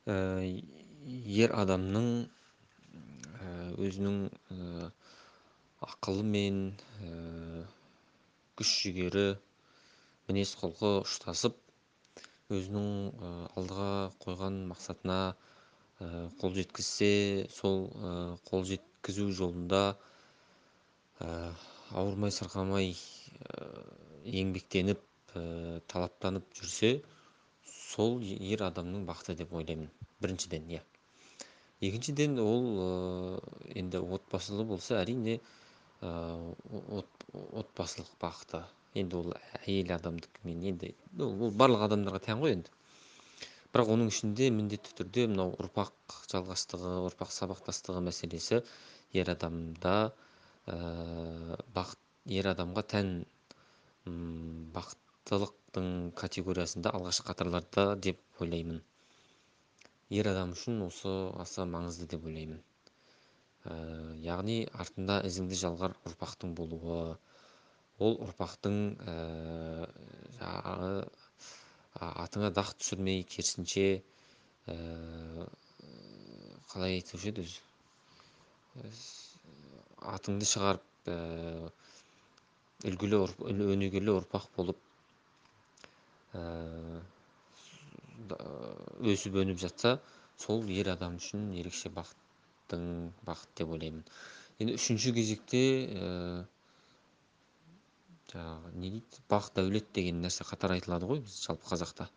ер 0.05 1.53
адамның 1.61 2.09
ә, 2.25 3.53
өзінің 3.87 4.17
ә, 4.53 4.89
ақылы 5.87 6.25
мен 6.35 6.59
күш 8.59 8.73
жігері 8.83 9.25
мінез 10.27 10.53
құлқы 10.61 10.91
ұштасып 11.01 11.57
өзінің 12.53 12.87
алдыға 13.57 13.89
қойған 14.23 14.61
мақсатына 14.69 15.17
қол 16.41 16.53
жеткізсе 16.59 17.11
сол 17.57 17.87
қол 18.49 18.65
жеткізу 18.69 19.27
жолында 19.39 19.81
ауырмай 21.21 22.33
сырқамай 22.37 22.93
еңбектеніп 24.43 25.01
талаптанып 25.91 26.47
жүрсе 26.59 26.95
сол 27.95 28.19
ер 28.23 28.61
адамның 28.67 29.05
бақыты 29.07 29.35
деп 29.41 29.53
ойлаймын 29.55 29.89
біріншіден 30.23 30.63
иә. 30.75 30.81
Екіншіден 31.81 32.39
ол 32.39 32.65
енді 33.75 34.01
отбасылы 34.17 34.63
болса 34.67 34.99
әрине 35.01 35.35
отбасылық 37.61 38.11
бақыты. 38.21 38.63
Енді 38.95 39.15
ол 39.19 39.33
әйел 39.65 39.89
адамдыкімен 39.97 40.59
енді 40.71 40.93
ол 41.19 41.51
барлық 41.61 41.81
адамдарға 41.89 42.21
тән 42.29 42.41
ғой 42.43 42.51
енді. 42.57 42.71
Бірақ 43.75 43.87
оның 43.91 44.07
ішінде 44.11 44.45
міндетті 44.55 44.93
түрде 44.99 45.25
мынау 45.27 45.49
ұрпақ 45.59 45.91
жалғастығы 46.31 46.91
ұрпақ 47.09 47.31
сабақтастығы 47.35 47.99
мәселесі 48.05 48.61
ер 49.19 49.31
адамда 49.33 49.95
ә, 50.71 50.77
бақыт 51.75 51.99
ер 52.37 52.47
адамға 52.53 52.83
тән 52.95 53.11
бақыттылықтың 55.25 56.11
категориясында 56.21 56.91
алғашқы 56.93 57.25
қатарларда 57.27 57.95
деп 57.97 58.19
ойлаймын. 58.39 58.81
ер 60.09 60.27
адам 60.29 60.51
үшін 60.53 60.83
осы 60.85 61.13
аса 61.41 61.65
маңызды 61.65 62.05
деп 62.07 62.25
ойлаймын. 62.25 62.61
Ә, 63.65 63.73
яғни 64.21 64.67
артында 64.83 65.23
ізіңді 65.25 65.55
жалғар 65.55 65.95
ұрпақтың 66.05 66.53
болуы 66.53 67.17
ол 67.97 68.17
ұрпақтың 68.27 68.77
ә, 69.01 69.87
жаңағы 70.37 71.09
атыңа 72.25 72.53
дақ 72.53 72.75
түсірмей 72.77 73.23
керісінше 73.23 74.03
ә, 74.67 74.77
қалай 76.69 76.99
айтушы 77.01 77.33
еді 77.33 77.47
атыңды 80.13 80.45
шығарып 80.45 81.13
үлгілі 82.85 83.25
өнегелі 83.73 84.19
ұрпақ 84.19 84.51
болып 84.57 84.84
өсіп 89.13 89.37
өніп 89.41 89.59
жатса 89.61 89.97
сол 90.41 90.65
ер 90.71 90.89
адам 90.93 91.17
үшін 91.19 91.51
ерекше 91.59 91.91
бақыттың 91.95 92.83
бақыт 93.27 93.51
деп 93.59 93.71
ойлаймын. 93.75 94.03
Енді 94.59 94.75
үшінші 94.79 95.13
кезекте 95.15 95.61
ә, 95.85 96.09
жаңағы 98.31 98.73
не 98.81 98.91
дейді? 98.95 99.23
Бақ 99.31 99.49
дәулет 99.57 99.89
деген 99.95 100.21
нәрсе 100.25 100.47
қатар 100.47 100.75
айтылады 100.75 101.09
ғой 101.11 101.23
біз 101.25 101.39
жалпы 101.45 101.69
қазақта. 101.71 102.09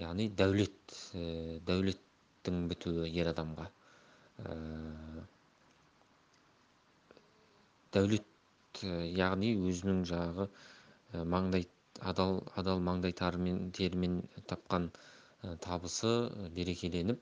Яғни 0.00 0.28
дәулет 0.36 0.96
ә, 1.16 1.60
дәулеттің 1.68 2.66
бітуі 2.72 3.08
ер 3.12 3.32
адамға. 3.32 3.68
Дәулет 7.92 8.82
яғни 8.82 9.52
өзінің 9.68 10.04
жаңағы 10.08 10.48
маңдай 11.28 11.66
адал 12.00 12.40
адал 12.62 12.80
маңдай 12.88 13.14
терімен 13.20 14.14
тапқан 14.52 14.88
табысы 15.66 16.12
берекеленіп 16.58 17.20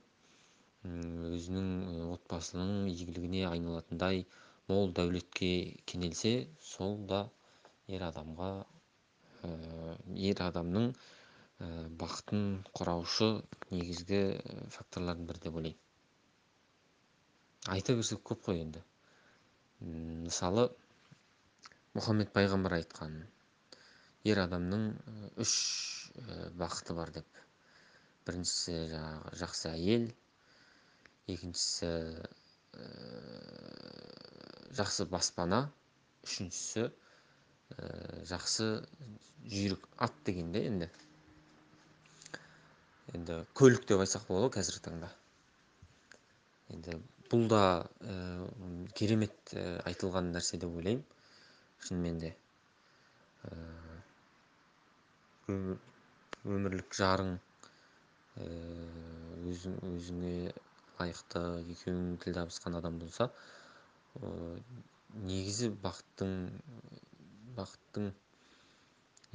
өзінің 1.30 1.70
отбасының 2.14 2.72
игілігіне 2.92 3.42
айналатындай 3.50 4.24
мол 4.68 4.92
дәулетке 4.98 5.50
кенелсе 5.92 6.34
сол 6.72 6.96
да 7.12 7.20
ер 7.96 8.04
адамға 8.08 8.50
ер 10.30 10.42
адамның 10.46 10.92
бақытын 12.02 12.44
құраушы 12.78 13.28
негізгі 13.70 14.20
факторлардың 14.76 15.26
бірі 15.30 15.42
деп 15.46 15.58
ойлаймын. 15.60 15.80
Айта 17.74 17.96
берсек 17.98 18.22
көп 18.30 18.46
қой 18.46 18.62
енді. 18.62 18.80
Мысалы 19.80 20.68
мұхаммед 21.98 22.32
пайғамбар 22.36 22.78
айтқан 22.78 23.18
ер 24.28 24.38
адамның 24.42 24.82
үш 25.40 25.52
бақыты 26.60 26.96
бар 26.96 27.12
деп. 27.14 27.38
Біріншісі 28.28 28.74
жаңағы 28.92 29.38
жақсы 29.40 29.70
әйел 29.70 30.08
екіншісі 31.32 31.92
жақсы 34.76 35.06
баспана 35.10 35.62
үшіншісі 36.26 36.90
жақсы 38.30 38.68
жүйрік 39.54 39.88
ат 40.04 40.20
дегенде 40.26 40.66
енді. 40.68 40.90
Енді 43.16 43.40
көлік 43.56 43.88
деп 43.88 44.04
айтсақ 44.04 44.28
болады 44.28 44.50
ғой 44.50 44.54
қазіргі 44.58 44.84
таңда. 44.84 45.10
Енді 46.76 47.00
бұл 47.32 47.48
да 47.50 47.62
керемет 49.00 49.54
айтылған 49.88 50.30
нәрсе 50.34 50.60
деп 50.60 50.76
ойлаймын. 50.76 51.06
Шынымен 51.80 52.20
де 52.20 52.34
өмірлік 56.56 56.96
жарың 56.98 57.34
өзің 58.40 59.76
өзіңе 59.90 60.34
лайықты 61.00 61.42
екеуің 61.74 62.14
тіл 62.24 62.36
табысқан 62.38 62.78
адам 62.80 62.98
болса 63.02 63.30
негізі 65.30 65.70
бақыттың 65.84 66.34
бақыттың 67.58 68.10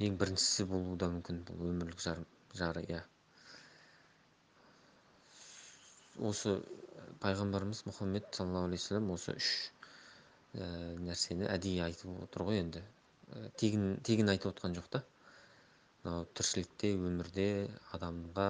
ең 0.06 0.16
біріншісі 0.20 0.66
болуы 0.70 0.96
да 1.02 1.08
мүмкін 1.12 1.42
бұл 1.50 1.70
өмірлік 1.72 2.02
жар 2.04 2.22
жары 2.60 2.82
иә. 2.88 3.02
Осы 6.30 6.56
пайғамбарымыз 7.24 7.82
мұхаммед 7.88 8.28
саллаллаху 8.36 8.70
алейхи 8.70 8.84
вассалам 8.84 9.10
осы 9.16 9.36
үш 9.40 9.50
нәрсені 11.06 11.48
әдейі 11.52 11.82
айтып 11.88 12.22
отыр 12.26 12.46
ғой 12.48 12.62
енді. 12.62 12.82
Тегін 13.60 13.96
тегін 14.08 14.32
айтып 14.32 14.54
отқан 14.54 14.76
жоқ 14.78 14.88
та. 14.96 15.02
Мынау 16.06 16.26
тіршілікте 16.38 16.92
өмірде 16.94 17.46
адамға 17.96 18.46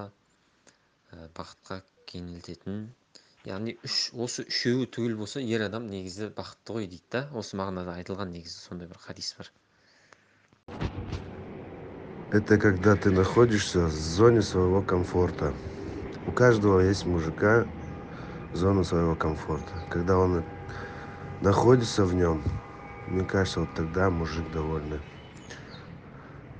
бақытқа 1.36 1.78
кенелтетін 2.10 2.82
яғни 3.48 3.76
үш 3.86 3.96
осы 4.26 4.44
үшеуі 4.50 4.88
түгел 4.92 5.14
болса 5.22 5.40
ер 5.40 5.64
адам 5.64 5.86
негізі 5.88 6.28
бақытты 6.36 6.76
ғой 6.76 6.88
дейді 6.90 7.08
да? 7.14 7.22
Осы 7.32 7.56
мағынада 7.56 7.94
айтылған 8.02 8.34
негізі 8.36 8.58
сондай 8.58 8.90
бір 8.90 9.00
хадис 9.00 9.32
бар. 9.38 9.50
Это 12.32 12.58
когда 12.58 12.96
ты 12.96 13.10
находишься 13.10 13.86
в 13.86 13.92
зоне 13.92 14.42
своего 14.42 14.82
комфорта. 14.82 15.54
У 16.26 16.32
каждого 16.32 16.80
есть 16.80 17.06
мужика 17.06 17.66
зона 18.52 18.84
своего 18.84 19.14
комфорта. 19.14 19.86
Когда 19.90 20.18
он 20.18 20.44
находится 21.40 22.04
в 22.04 22.14
нем 22.14 22.42
мне 23.06 23.24
кажется 23.24 23.60
вот 23.60 23.74
тогда 23.74 24.10
мужик 24.10 24.50
довольный. 24.52 25.00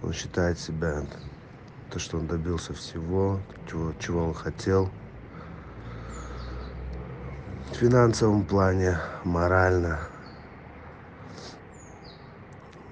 Он 0.03 0.13
считает 0.13 0.59
себя 0.59 1.03
то 1.91 1.99
что 1.99 2.19
он 2.19 2.27
добился 2.27 2.75
всего 2.75 3.41
чего 3.67 3.93
чего 3.99 4.25
он 4.27 4.35
хотел. 4.35 4.91
В 7.73 7.77
финансовом 7.77 8.45
плане 8.45 8.99
морально. 9.25 9.99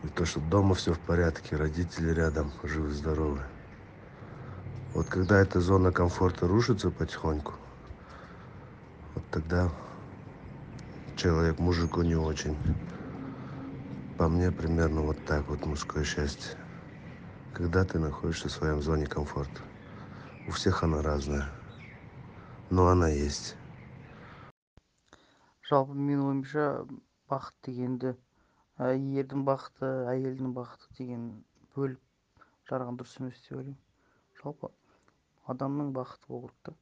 И 0.02 0.08
то 0.08 0.24
что 0.26 0.40
дома 0.40 0.74
все 0.74 0.92
в 0.92 0.98
порядке 0.98 1.56
родители 1.56 2.10
рядом 2.10 2.52
живы 2.62 2.90
здоровы 2.90 3.40
вот 4.94 5.08
когда 5.08 5.40
эта 5.40 5.60
зона 5.60 5.90
комфорта 5.90 6.46
рушится 6.46 6.90
потихоньку 6.90 7.54
вот 9.14 9.24
тогда 9.30 9.70
человек 11.16 11.58
мужику 11.58 12.02
не 12.02 12.16
очень 12.16 12.56
по 14.18 14.28
мне 14.28 14.52
примерно 14.52 15.00
вот 15.00 15.24
так 15.24 15.48
вот 15.48 15.64
мужское 15.66 16.04
счастье 16.04 16.56
когда 17.54 17.84
ты 17.84 17.98
находишься 17.98 18.48
в 18.48 18.52
своем 18.52 18.82
зоне 18.82 19.06
комфорта? 19.06 19.62
У 20.48 20.50
всех 20.50 20.82
она 20.82 21.02
разная. 21.02 21.48
Но 22.70 22.88
она 22.88 23.08
есть. 23.08 23.56
Жалпы 25.64 25.94
менің 25.96 26.26
ойымша 26.28 26.64
бақыт 27.30 27.54
дегенді 27.64 28.16
ердің 28.78 29.46
бақыты 29.48 29.88
әйелдің 30.12 30.52
бақыты 30.58 30.90
деген 30.98 31.28
бөліп 31.76 32.44
жарған 32.68 32.98
дұрыс 33.00 33.16
емес 33.22 33.40
деп 33.46 33.56
ойлаймын. 33.60 33.78
Жалпы 34.42 34.70
адамның 35.54 35.94
бақыты 35.96 36.28
болу 36.28 36.50
керек 36.50 36.60
та 36.68 36.74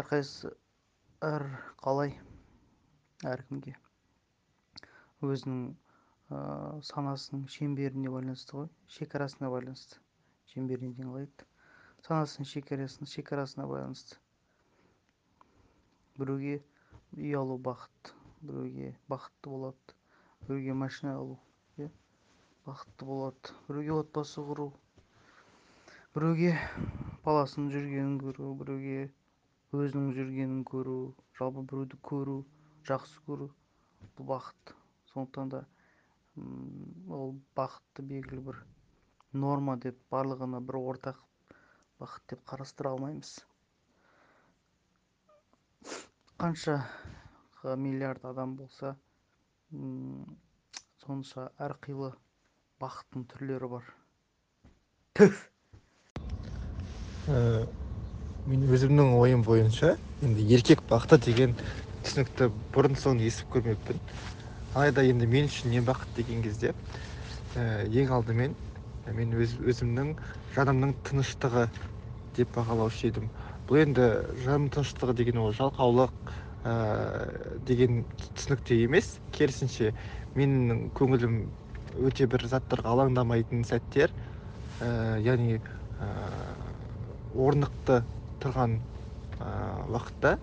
әрқайсысы 0.00 0.50
әр 1.22 1.46
қалай? 1.82 2.16
Әркімге. 3.24 3.76
Өзінің 5.22 5.60
санасының 6.28 7.44
шеңберіне 7.54 8.10
байланысты 8.10 8.56
ғой 8.58 8.68
шекарасына 8.96 9.50
байланысты. 9.52 10.00
Шеңберіне 10.52 10.94
дейін 10.96 11.10
қалай 11.12 11.28
санасының 12.06 12.48
шекарасына 12.52 13.10
шекарасына 13.12 13.66
байланысты. 13.70 14.18
Біреуге 16.18 16.56
үй 17.16 17.34
алу 17.38 17.58
бақыт 17.68 18.12
біреуге 18.40 18.94
бақытты 19.12 19.52
болады 19.52 19.96
біреуге 20.46 20.74
машина 20.82 21.14
алу 21.20 21.38
иә 21.76 21.90
бақытты 22.66 23.10
болады 23.12 23.54
біреуге 23.68 24.00
отбасы 24.00 24.42
құру 24.50 24.70
біреуге 26.16 26.56
баласының 27.28 27.70
жүргенін 27.76 28.18
көру 28.24 28.52
біреуге 28.64 29.12
өзінің 29.76 30.12
жүргенін 30.18 30.60
көру 30.72 30.98
жалпы 31.38 31.62
біреуді 31.70 31.98
көру 32.10 32.36
жақсы 32.88 33.22
көру. 33.26 33.48
Бұл 34.16 34.28
бақыт. 34.30 34.72
Сондықтан 35.12 35.48
да 35.52 35.60
ол 36.36 37.34
бақытты 37.56 38.04
белгілі 38.10 38.42
бір 38.50 38.60
норма 39.32 39.76
деп 39.80 39.98
барлығына 40.12 40.60
бір 40.60 40.78
ортақ 40.92 41.20
бақыт 42.00 42.22
деп 42.32 42.44
қарастыра 42.50 42.92
алмаймыз. 42.92 43.32
Қанша 46.36 46.82
миллиард 47.76 48.24
адам 48.28 48.56
болса 48.56 48.96
сонша 51.02 51.48
әрқилы 51.58 52.12
бақыттың 52.80 53.24
түрлері 53.32 53.70
бар. 53.72 53.88
Ә, 57.26 57.38
мен 58.46 58.68
өзімнің 58.70 59.16
ойым 59.16 59.42
бойынша 59.46 59.96
енді 60.22 60.44
еркек 60.52 60.84
бақыты 60.90 61.18
деген 61.30 61.56
түсінікті 62.04 62.50
бұрын 62.76 62.98
соңды 63.00 63.26
естіп 63.30 63.56
көрмеппін. 63.56 64.02
Алайда 64.76 65.02
енді 65.08 65.24
мен 65.32 65.46
үшін 65.48 65.70
не 65.72 65.80
бақыт 65.80 66.10
деген 66.18 66.42
кезде 66.44 66.74
ә, 67.56 67.86
ең 67.88 68.10
алдымен 68.12 68.52
мен 69.16 69.30
өз, 69.40 69.54
өзімнің 69.72 70.10
жанымның 70.56 70.92
тыныштығы 71.06 71.62
деп 72.36 72.50
бағалаушы 72.58 73.08
едім. 73.08 73.30
Бұл 73.68 73.80
енді 73.86 74.08
жаным 74.44 74.66
тыныштығы 74.74 75.14
деген 75.16 75.40
ол 75.40 75.54
жалқаулық 75.56 76.12
ә, 76.68 76.74
деген 77.70 78.02
түсінікте 78.36 78.76
емес. 78.84 79.14
Керісінше 79.32 79.94
менің 80.36 80.90
көңілім 80.98 81.38
өте 82.10 82.28
бір 82.28 82.44
заттарға 82.52 82.92
алаңдамайтын 82.98 83.64
сәттер 83.64 84.12
ә, 84.84 84.90
яғни 85.24 85.56
ә, 85.56 86.10
орнықты 87.32 88.02
тұрған 88.44 88.76
ә, 89.40 89.48
уақытта 89.88 90.36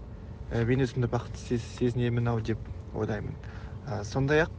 ә, 0.49 0.65
мен 0.65 0.87
өзімді 0.87 1.11
бақытты 1.13 1.61
сезінемін 1.61 2.33
ау 2.33 2.41
деп 2.41 2.71
ойлаймын. 2.97 3.37
ә, 3.37 3.52
сондай 4.07 4.45
ақ 4.45 4.51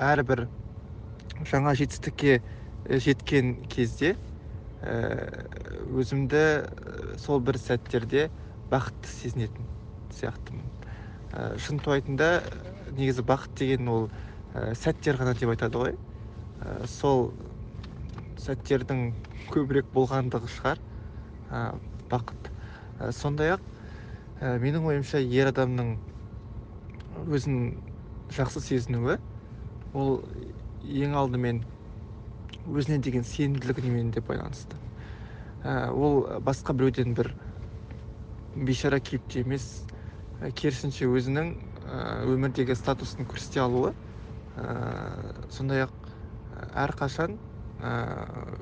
әрбір 0.00 0.46
жаңа 1.50 1.74
жетістікке 1.78 2.38
жеткен 2.84 3.56
кезде 3.72 4.14
өзімді 4.84 6.44
сол 7.20 7.40
бір 7.44 7.58
сәттерде 7.60 8.28
бақытты 8.72 9.10
сезінетін 9.10 9.68
сияқтымын. 10.14 10.70
Ә, 11.34 11.56
шынту 11.58 11.92
айтында 11.94 12.28
негізі 12.94 13.24
бақыт 13.26 13.54
деген 13.58 13.88
ол 13.90 14.08
ә, 14.54 14.74
сәттер 14.78 15.18
ғана 15.20 15.34
деп 15.38 15.52
айтады 15.54 15.80
ғой. 15.80 15.94
Ә, 16.60 16.86
сол 16.90 17.32
сәттердің 18.40 19.14
көбірек 19.52 19.88
болғандығы 19.94 20.50
шығар 20.52 20.82
ә, 21.50 21.62
бақыт. 22.12 22.50
Ә, 23.00 23.10
сондай 23.12 23.54
ақ 23.56 23.64
ә, 24.40 24.56
менің 24.62 24.86
ойымша 24.90 25.22
ер 25.22 25.50
адамның 25.52 25.96
өзін 27.26 27.58
жақсы 28.34 28.62
сезінуі 28.64 29.18
ол 29.94 30.20
ең 30.82 31.16
алдымен 31.20 31.62
өзіне 32.66 32.98
деген 33.04 33.24
сенімділігімен 33.24 34.10
де 34.14 34.20
байланысты. 34.24 34.76
Ә, 35.64 35.90
ол 35.90 36.24
басқа 36.44 36.74
біреуден 36.74 37.14
бір 37.14 37.34
бейшара 38.54 39.00
кейіпте 39.00 39.44
емес 39.44 39.84
Ә, 40.42 40.50
керісінше 40.50 41.06
өзінің 41.06 41.52
ә, 41.86 41.98
өмірдегі 42.26 42.74
статусын 42.76 43.28
көрсете 43.30 43.62
алуы 43.62 43.92
ә, 44.58 44.64
сондай 45.54 45.84
ақ 45.86 46.10
әрқашан 46.84 47.38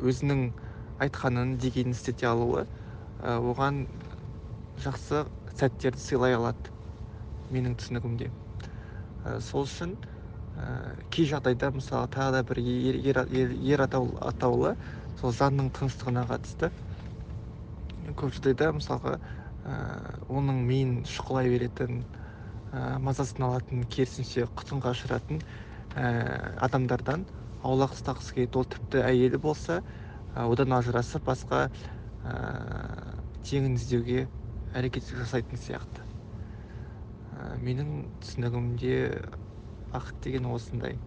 өзінің 0.02 0.44
айтқанын 1.04 1.56
дегенін 1.62 1.96
істете 1.96 2.28
алуы 2.28 2.64
оған 3.22 3.82
жақсы 4.84 5.24
сәттерді 5.58 6.00
сыйлай 6.00 6.36
алады 6.36 6.72
менің 7.52 7.76
түсінігімде. 7.80 8.30
Сол 9.40 9.66
үшін 9.66 9.96
кей 11.14 11.28
жағдайда 11.30 11.70
мысалы 11.76 12.08
тағы 12.12 12.38
да 12.38 12.42
бір 12.48 12.60
ер, 12.62 12.98
ер, 13.32 13.52
ер 13.72 13.84
атаулы 13.86 14.74
сол 15.20 15.32
жанның 15.36 15.70
тыныштығына 15.76 16.26
қатысты. 16.28 16.72
Көп 18.18 18.34
жағдайда 18.36 18.72
мысалға 18.76 19.16
оның 20.28 20.62
миын 20.66 20.94
шұқылай 21.06 21.48
беретін 21.52 22.02
ә, 22.72 22.98
мазасын 22.98 23.44
алатын 23.46 23.84
керісінше 23.86 24.48
құтынға 24.58 24.94
ұшыратын 24.96 25.42
ә, 25.94 26.06
адамдардан 26.66 27.26
аулақ 27.62 27.94
ұстағысы 27.96 28.34
келеді 28.38 28.58
ол 28.58 28.66
тіпті 28.74 29.04
әйелі 29.06 29.38
болса 29.44 29.82
одан 30.34 30.74
ажырасып 30.78 31.26
басқа 31.28 31.68
ә, 32.24 32.32
теңін 33.46 33.76
іздеуге 33.78 34.26
әрекет 34.74 35.06
жасайтын 35.12 35.60
сияқты. 35.60 36.02
ә, 36.02 36.11
менің 37.62 37.92
түсінігімде 38.22 38.96
бақыт 39.92 40.18
деген 40.24 40.48
осындай. 40.52 40.98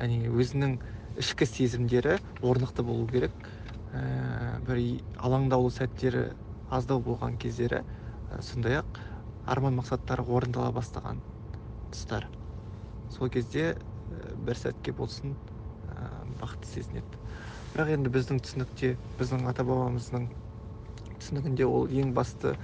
Яғни 0.00 0.30
өзінің 0.30 0.78
ішкі 1.20 1.46
сезімдері 1.48 2.18
орнықты 2.42 2.84
болу 2.86 3.06
керек. 3.10 3.34
Ә, 3.94 4.58
бір 4.66 4.80
алаңдаулы 5.22 5.70
сәттері 5.74 6.24
аздау 6.74 7.02
болған 7.04 7.38
кездері 7.38 7.84
сондай 8.42 8.80
ақ 8.80 9.00
арман 9.46 9.76
мақсаттары 9.78 10.24
орындала 10.26 10.72
бастаған 10.74 11.20
тұстар. 11.92 12.26
Сол 13.14 13.30
кезде 13.30 13.74
ә, 13.74 14.34
бір 14.34 14.58
сәтке 14.58 14.92
болсын 14.92 15.36
ә, 15.86 16.24
бақытты 16.40 16.72
сезінеді. 16.72 17.20
Бірақ 17.74 17.94
енді 17.96 18.10
біздің 18.14 18.42
түсінікте 18.42 18.96
біздің 19.18 19.46
ата 19.50 19.66
бабамыздың 19.66 20.28
түсінігінде 21.20 21.66
ол 21.66 21.86
ең 21.90 22.12
басты 22.16 22.56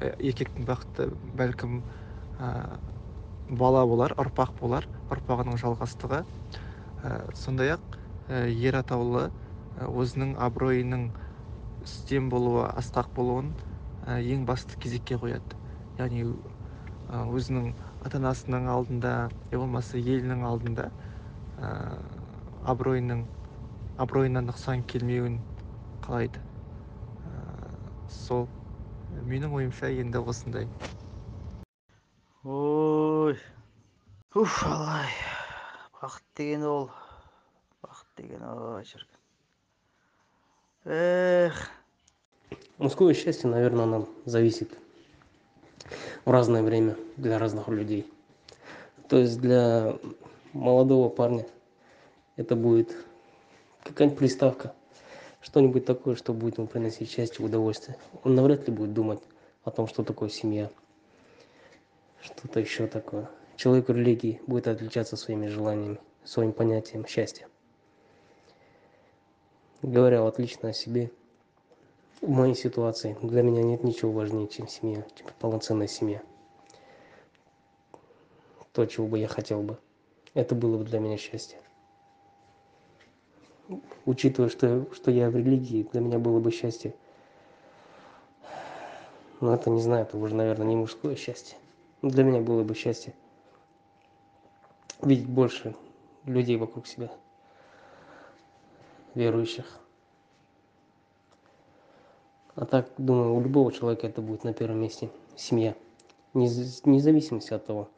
еркектің 0.00 0.66
бақыты 0.68 1.08
бәлкім 1.38 1.80
бала 2.38 3.84
болар 3.86 4.14
ұрпақ 4.18 4.56
болар. 4.60 4.86
Ұрпағының 5.12 5.58
жалғастығы. 5.62 6.24
Ә, 7.02 7.10
сондай 7.36 7.74
ақ 7.76 7.98
ә, 8.28 8.46
ер 8.50 8.76
атаулы 8.80 9.28
ә, 9.28 9.86
өзінің 9.86 10.34
абыройының 10.42 11.10
үстем 11.84 12.30
болуы 12.32 12.64
асқақ 12.72 13.12
болуын 13.14 13.52
ә, 14.06 14.18
ең 14.20 14.46
басты 14.48 14.78
кезекке 14.80 15.18
қояды. 15.20 15.58
Яғни 16.00 16.24
ә, 16.24 17.22
өзінің 17.30 17.74
ата 18.00 18.18
анасының 18.18 18.68
алдында 18.72 19.14
не 19.52 19.60
болмаса 19.60 20.00
елінің 20.00 20.44
алдында 20.48 20.90
ә, 21.56 21.70
абыройының 22.66 23.26
абыройына 24.02 24.42
нұқсан 24.48 24.82
келмеуін 24.88 25.40
қалайды. 26.04 26.42
Ә, 27.24 27.30
сол 28.10 28.48
менің 29.08 29.54
ойымша 29.60 29.92
енді 30.02 30.20
осындай. 30.24 30.70
Ой. 32.46 33.36
Уф 34.34 34.62
алай 34.66 35.10
бақыт 36.00 36.22
деген 36.36 36.62
ол 36.62 36.90
бақыт 37.82 38.06
деген 38.16 38.42
ой 38.46 38.84
шіркін 38.84 39.18
эх 40.84 41.70
мужское 42.78 43.14
счастье 43.14 43.50
наверное 43.50 43.86
нам 43.86 44.06
зависит 44.24 44.78
в 46.24 46.30
разное 46.30 46.62
время 46.62 46.96
для 47.16 47.38
разных 47.38 47.66
людей. 47.68 48.06
То 49.08 49.18
есть 49.18 49.40
для 49.40 49.98
молодого 50.52 51.08
парня 51.08 51.46
это 52.36 52.54
будет 52.54 52.94
какая-нибудь 53.82 54.18
приставка 54.18 54.72
что-нибудь 55.40 55.84
такое 55.84 56.14
что 56.14 56.32
будет 56.32 56.58
ему 56.58 56.68
приносить 56.68 57.10
счастье 57.10 57.44
удовольствие. 57.44 57.98
Он 58.22 58.36
навряд 58.36 58.68
ли 58.68 58.72
будет 58.72 58.92
думать 58.94 59.20
о 59.64 59.72
том 59.72 59.88
что 59.88 60.04
такое 60.04 60.28
семья 60.28 60.70
что-то 62.26 62.60
еще 62.60 62.86
такое. 62.86 63.30
Человек 63.56 63.88
религии 63.88 64.40
будет 64.46 64.68
отличаться 64.68 65.16
своими 65.16 65.46
желаниями 65.46 65.98
своим 66.24 66.52
понятием 66.52 67.06
счастья. 67.06 67.46
Говоря 69.82 70.22
вот 70.22 70.38
лично 70.38 70.70
о 70.70 70.72
себе 70.72 71.12
в 72.20 72.28
моей 72.28 72.54
ситуации 72.54 73.16
для 73.22 73.42
меня 73.42 73.62
нет 73.62 73.84
ничего 73.84 74.10
важнее 74.10 74.48
чем 74.48 74.66
семья 74.66 75.06
чем 75.14 75.28
полноценная 75.38 75.86
семья. 75.86 76.20
То 78.72 78.84
чего 78.86 79.06
бы 79.06 79.18
я 79.18 79.28
хотел 79.28 79.62
бы. 79.62 79.78
Это 80.34 80.54
было 80.54 80.76
бы 80.78 80.84
для 80.84 80.98
меня 80.98 81.16
счастье. 81.16 81.60
Учитывая 84.04 84.50
что 84.50 84.92
что 84.92 85.10
я 85.10 85.30
в 85.30 85.36
религии 85.36 85.88
для 85.92 86.00
меня 86.00 86.18
было 86.18 86.40
бы 86.40 86.50
счастье. 86.50 86.94
Но 89.40 89.54
это 89.54 89.70
не 89.70 89.80
знаю 89.80 90.06
это 90.06 90.18
уже 90.18 90.34
наверное 90.34 90.66
не 90.66 90.76
мужское 90.76 91.14
счастье 91.14 91.56
для 92.02 92.24
меня 92.24 92.40
было 92.40 92.62
бы 92.62 92.74
счастье 92.74 93.14
видеть 95.02 95.28
больше 95.28 95.74
людей 96.24 96.56
вокруг 96.56 96.86
себя 96.86 97.10
верующих. 99.14 99.80
А 102.54 102.64
так 102.64 102.90
думаю 102.96 103.34
у 103.34 103.40
любого 103.40 103.72
человека 103.72 104.06
это 104.06 104.20
будет 104.20 104.44
на 104.44 104.52
первом 104.52 104.78
месте 104.80 105.10
семья. 105.36 105.74
Вне 106.32 106.48
зависимости 107.00 107.52
от 107.52 107.66
того 107.66 107.88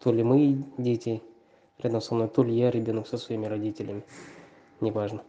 то 0.00 0.12
ли 0.12 0.22
мои 0.22 0.62
дети 0.78 1.22
рядом 1.78 2.00
со 2.00 2.14
мной 2.14 2.28
то 2.28 2.42
ли 2.42 2.54
я 2.54 2.70
ребенок 2.70 3.06
со 3.06 3.18
своими 3.18 3.46
родителями 3.46 4.02
неважно. 4.80 5.22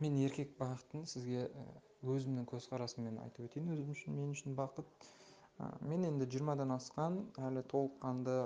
Мен 0.00 0.16
еркек 0.16 0.56
бақытын 0.56 1.04
сізге 1.06 1.50
өзімнің 2.02 2.46
көзқарасыммен 2.48 3.18
айтып 3.24 3.48
өтейін. 3.48 3.72
Өзім 3.74 3.90
үшін 3.94 4.16
мен 4.16 4.32
үшін 4.34 4.56
бақыт. 4.58 4.88
Мен 5.84 6.06
енді 6.08 6.26
жиырмадан 6.32 6.72
асқан 6.72 7.18
әлі 7.44 7.62
толыққанды 7.68 8.36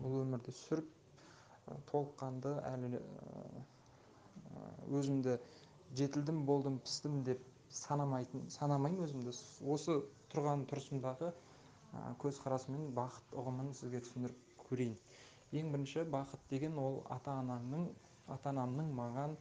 бұл 0.00 0.22
өмірді 0.22 0.54
сүріп 0.56 0.88
толыққанды 1.90 2.54
әлі 2.70 3.02
өзімді 4.88 5.36
жетілдім 5.98 6.44
болдым 6.48 6.78
пістім 6.80 7.20
деп 7.28 7.44
санамайтын 7.68 8.48
санамаймын 8.56 9.04
өзімді. 9.04 9.36
Осы 9.68 10.00
тұрған 10.32 10.64
тұрысымдағы 10.70 11.32
көзқарасыммен 12.24 12.92
бақыт 12.96 13.36
ұғымын 13.36 13.74
сізге 13.76 14.00
түсіндіріп 14.06 14.64
көрейін. 14.70 14.96
Ең 15.52 15.72
бірінші 15.74 16.06
бақыт 16.08 16.48
деген 16.48 16.78
ол 16.80 17.02
ата 17.12 17.36
анаңның 17.42 17.90
ата 18.32 18.48
анамның 18.52 18.92
маған 18.96 19.36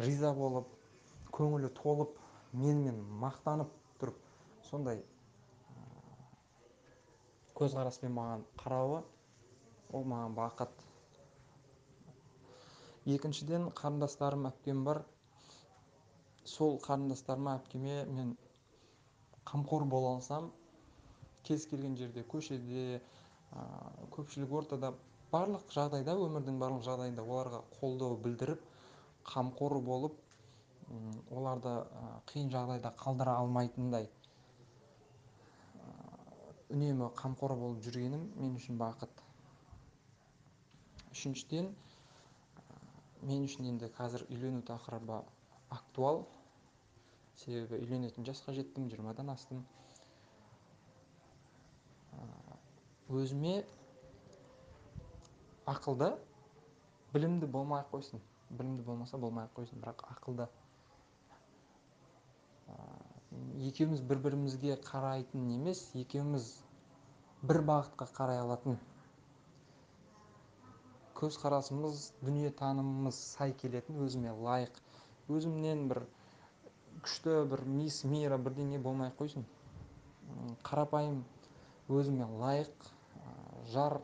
риза 0.00 0.32
болып 0.34 0.70
көңілі 1.36 1.72
толып 1.78 2.18
менімен 2.52 3.00
мақтанып 3.22 3.72
тұрып 4.00 4.18
сондай 4.68 5.02
көзқараспен 7.58 8.12
маған 8.16 8.44
қарауы 8.60 9.02
ол 9.92 10.06
маған 10.08 10.34
бақыт. 10.36 10.72
Екіншіден 13.12 13.68
қарындастарым 13.76 14.48
әпкем 14.48 14.84
бар. 14.86 15.02
Сол 16.48 16.78
қарындастарыма 16.82 17.56
әпкеме 17.60 18.04
мен 18.06 18.34
қамқор 19.46 19.84
бола 19.84 20.16
алсам 20.16 20.50
кез 21.46 21.66
келген 21.66 21.96
жерде 21.98 22.24
көшеде 22.32 22.98
ә, 22.98 23.62
көпшілік 24.14 24.52
ортада 24.58 24.92
барлық 25.32 25.70
жағдайда 25.74 26.14
өмірдің 26.26 26.58
барлық 26.62 26.84
жағдайында 26.86 27.24
оларға 27.26 27.62
қолдау 27.78 28.16
білдіріп 28.24 28.62
қамқор 29.32 29.78
болып 29.86 30.18
оларды 31.30 31.74
кыйын 32.32 32.50
жагдайда 32.52 32.92
қалдыра 33.00 33.36
алмайтындай 33.42 34.08
үнөмү 36.72 37.12
камкор 37.16 37.54
болуп 37.56 37.82
жүргөнүм 37.84 38.28
мен 38.40 38.56
үчүн 38.56 38.78
бакыт 38.80 39.22
үчүнчүдөн 41.12 41.68
мен 43.28 43.44
үчүн 43.46 43.68
енді 43.70 43.90
азыр 44.02 44.24
үйлөнүү 44.28 44.64
тақырыбы 44.66 45.20
актуал. 45.70 46.24
Себеби 47.42 47.78
үйлөнөтүн 47.82 48.26
жашка 48.26 48.54
жеттим 48.56 48.88
жыйырмадан 48.90 49.30
астым. 49.32 49.62
Өзүмө 53.12 53.54
акылды 55.68 56.10
ақылды 56.10 56.10
білімді 57.14 57.46
болмай 57.46 57.84
койсун 57.90 58.20
қойсын. 58.20 58.26
Білімді 58.50 58.82
болмаса 58.88 59.18
болмай 59.18 59.46
ақ 59.46 59.56
қойсын 59.60 59.84
бірақ 59.84 60.06
екеуміз 63.68 64.00
бір 64.12 64.24
бірімізге 64.28 64.78
қарайтын 64.86 65.52
емес 65.58 65.84
екеуміз 66.06 66.48
бір 67.42 67.62
бағытқа 67.72 68.08
қарай 68.16 68.42
алатын 68.44 68.80
көзқарасымыз 71.22 72.08
дүниетанымымыз 72.26 73.18
сай 73.36 73.52
келетін 73.54 74.00
өзіме 74.02 74.32
лайық. 74.34 74.78
Өзімнен 75.30 75.84
бір 75.92 76.00
күшті 77.04 77.36
бір 77.52 77.62
мисс 77.76 78.02
мира 78.12 78.38
бірдеңе 78.42 78.80
болмай 78.82 79.12
ақ 79.12 79.20
қойсын. 79.20 79.44
Қарапайым 80.66 81.20
өзіме 82.00 82.26
лайық 82.42 82.88
жар 83.74 84.00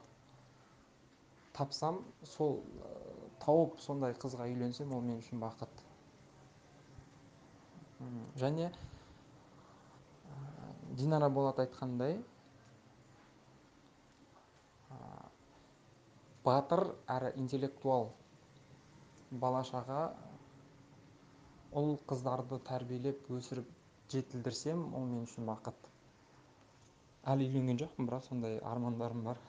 тапсам 1.58 2.04
сол 2.36 2.60
тауып 3.42 3.80
сондай 3.82 4.14
қызға 4.14 4.46
үйленсем 4.52 4.94
ол 4.94 5.02
мен 5.02 5.18
үшін 5.18 5.42
бақыт. 5.42 5.87
Және 8.42 8.70
динара 10.98 11.28
болат 11.30 11.58
айтқандай 11.64 12.18
батыр 16.48 16.84
әрі 17.16 17.32
интеллектуал 17.42 18.08
бала 19.42 19.64
шаға 19.70 20.02
ұл 21.76 21.96
қыздарды 22.08 22.58
тәрбиелеп 22.68 23.26
өсіріп 23.38 23.74
жетілдірсем 24.12 24.86
ол 24.96 25.04
мен 25.10 25.26
үшін 25.26 25.48
бақыт. 25.50 25.76
Әлі 27.28 27.48
үйленген 27.50 27.80
жоқпын 27.82 28.08
бірақ 28.08 28.24
сондай 28.24 28.56
армандарым 28.64 29.26
бар. 29.26 29.42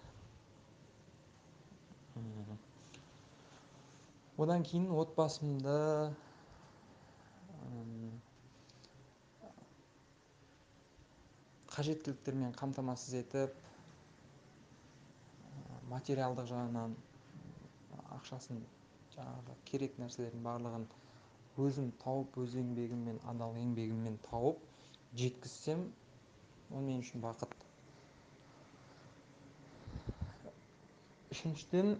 Одан 4.39 4.63
кейін 4.67 4.89
отбасымды 4.95 5.77
қажеттіліктермен 11.79 12.51
қамтамасыз 12.59 13.13
етіп 13.21 13.53
материалдық 15.91 16.49
жағынан 16.49 16.95
ақшасын 18.17 18.59
жаңағы 19.13 19.55
керек 19.69 19.95
нәрселердің 20.01 20.43
барлығын 20.47 20.87
өзім 21.67 21.87
тауып 22.03 22.35
өз 22.43 22.57
еңбегіммен 22.59 23.21
адал 23.31 23.55
еңбегіммен 23.61 24.19
тауып 24.27 24.59
жеткізсем 25.21 25.85
ол 26.75 26.83
мен 26.89 26.99
үшін 27.05 27.23
бақыт. 27.23 27.55
Үшіншіден 31.33 31.95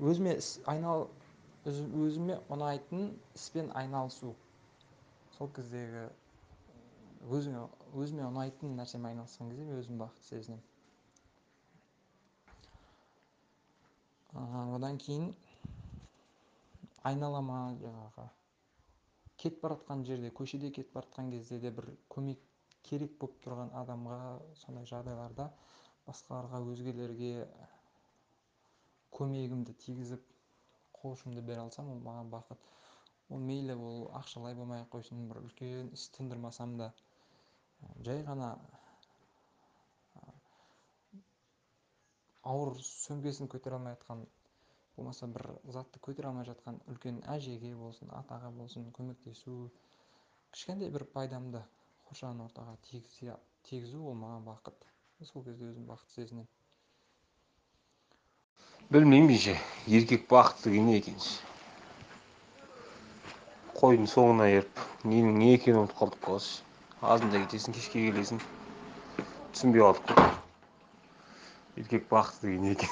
өзіме 0.00 0.38
іс 0.40 0.54
айнал 0.72 1.06
өзіме 1.68 2.40
ұнайтын 2.56 3.10
іспен 3.36 3.70
айналысу. 3.82 4.32
Сол 5.36 5.52
кездегі 5.56 6.08
өзіңе 7.32 7.64
өзіме 7.96 8.24
ұнайтын 8.28 8.76
нәрсемен 8.78 9.12
айналысқан 9.12 9.50
кезде 9.50 9.64
мен 9.64 9.80
өзім 9.80 10.00
бақыт 10.00 10.26
сезінемін. 10.28 10.62
Одан 14.76 14.98
кейін 14.98 15.30
айналама 17.08 17.60
жаңағы 17.80 18.26
кетіп 19.38 19.62
бара 19.62 20.02
жерде 20.04 20.30
көшеде 20.30 20.70
кетіп 20.70 20.92
бара 20.94 21.30
кезде 21.30 21.60
де 21.60 21.70
бір 21.70 21.88
көмек 22.10 22.40
керек 22.82 23.16
болып 23.20 23.40
тұрған 23.44 23.72
адамға 23.80 24.18
сондай 24.64 24.84
жағдайларда 24.90 25.48
басқаларға 26.06 26.60
өзгелерге 26.72 27.46
көмегімді 29.14 29.72
тигізіп 29.84 30.24
қол 30.98 31.16
бере 31.40 31.60
алсам 31.60 31.90
ол 31.92 32.00
маған 32.00 32.30
бақыт. 32.32 32.58
Ол 33.30 33.38
мейлі 33.38 33.74
ол 33.74 34.08
ақшалай 34.18 34.54
болмай 34.54 34.82
ақ 34.82 34.90
қойсын 34.96 35.28
бір 35.28 35.42
үлкен 35.44 35.92
іс 35.92 36.08
тындырмасам 36.16 36.76
да 36.78 36.92
жай 38.06 38.22
ғана 38.28 38.54
ауыр 42.44 42.74
сөмкесін 42.84 43.48
көтере 43.52 43.78
алмай 43.78 43.96
жатқан 43.96 44.24
болмаса 44.96 45.26
бір 45.36 45.46
затты 45.76 46.00
көтере 46.04 46.28
алмай 46.30 46.46
жатқан 46.48 46.80
үлкен 46.92 47.22
әжеге 47.36 47.72
болсын 47.78 48.10
атаға 48.18 48.50
болсын 48.58 48.90
көмектесу 48.98 49.54
кішкентай 50.52 50.92
бір 50.94 51.06
пайдамды 51.14 51.62
қоршаған 52.08 52.44
ортаға 52.44 52.76
тигізу 52.84 54.02
ол 54.10 54.14
маған 54.20 54.44
бақыт. 54.50 54.76
Сол 55.24 55.42
кезде 55.46 55.70
өзім 55.70 55.86
бақыт 55.88 56.10
сезінемін. 56.12 56.46
Білмеймін 58.92 59.38
ше 59.40 59.56
еркек 59.88 60.28
бақыты 60.28 60.68
деген 60.68 60.90
не 60.90 60.98
екен 60.98 61.16
қойдың 63.78 64.10
соңына 64.12 64.50
еріп 64.52 64.82
ненің 65.08 65.38
не 65.40 65.54
екенін 65.54 65.80
ұмытып 65.80 65.98
қалдық 66.02 66.20
қой 66.28 66.44
азанда 67.03 67.43
кетесің 67.45 67.75
кешке 67.77 68.05
келесің 68.09 68.41
түсінбей 69.53 69.83
қалдық 69.85 70.13
қой 70.13 71.83
еркек 71.83 72.09
бақыты 72.09 72.47
деген 72.47 72.61
не 72.67 72.71
екен 72.75 72.89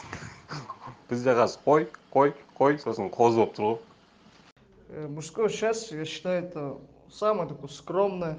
бізде 1.09 1.35
қазір 1.35 1.63
қой 1.65 1.87
қой 2.13 2.33
қой 2.57 2.79
сосын 2.83 3.11
қозы 3.11 3.41
болып 3.41 3.55
тұр 3.57 3.67
ғой 3.69 5.07
мужское 5.09 5.49
счастье 5.49 5.99
я 5.99 6.05
считаю 6.05 6.43
это 6.45 6.77
самое 7.11 7.49
такое 7.49 7.69
скромное 7.69 8.37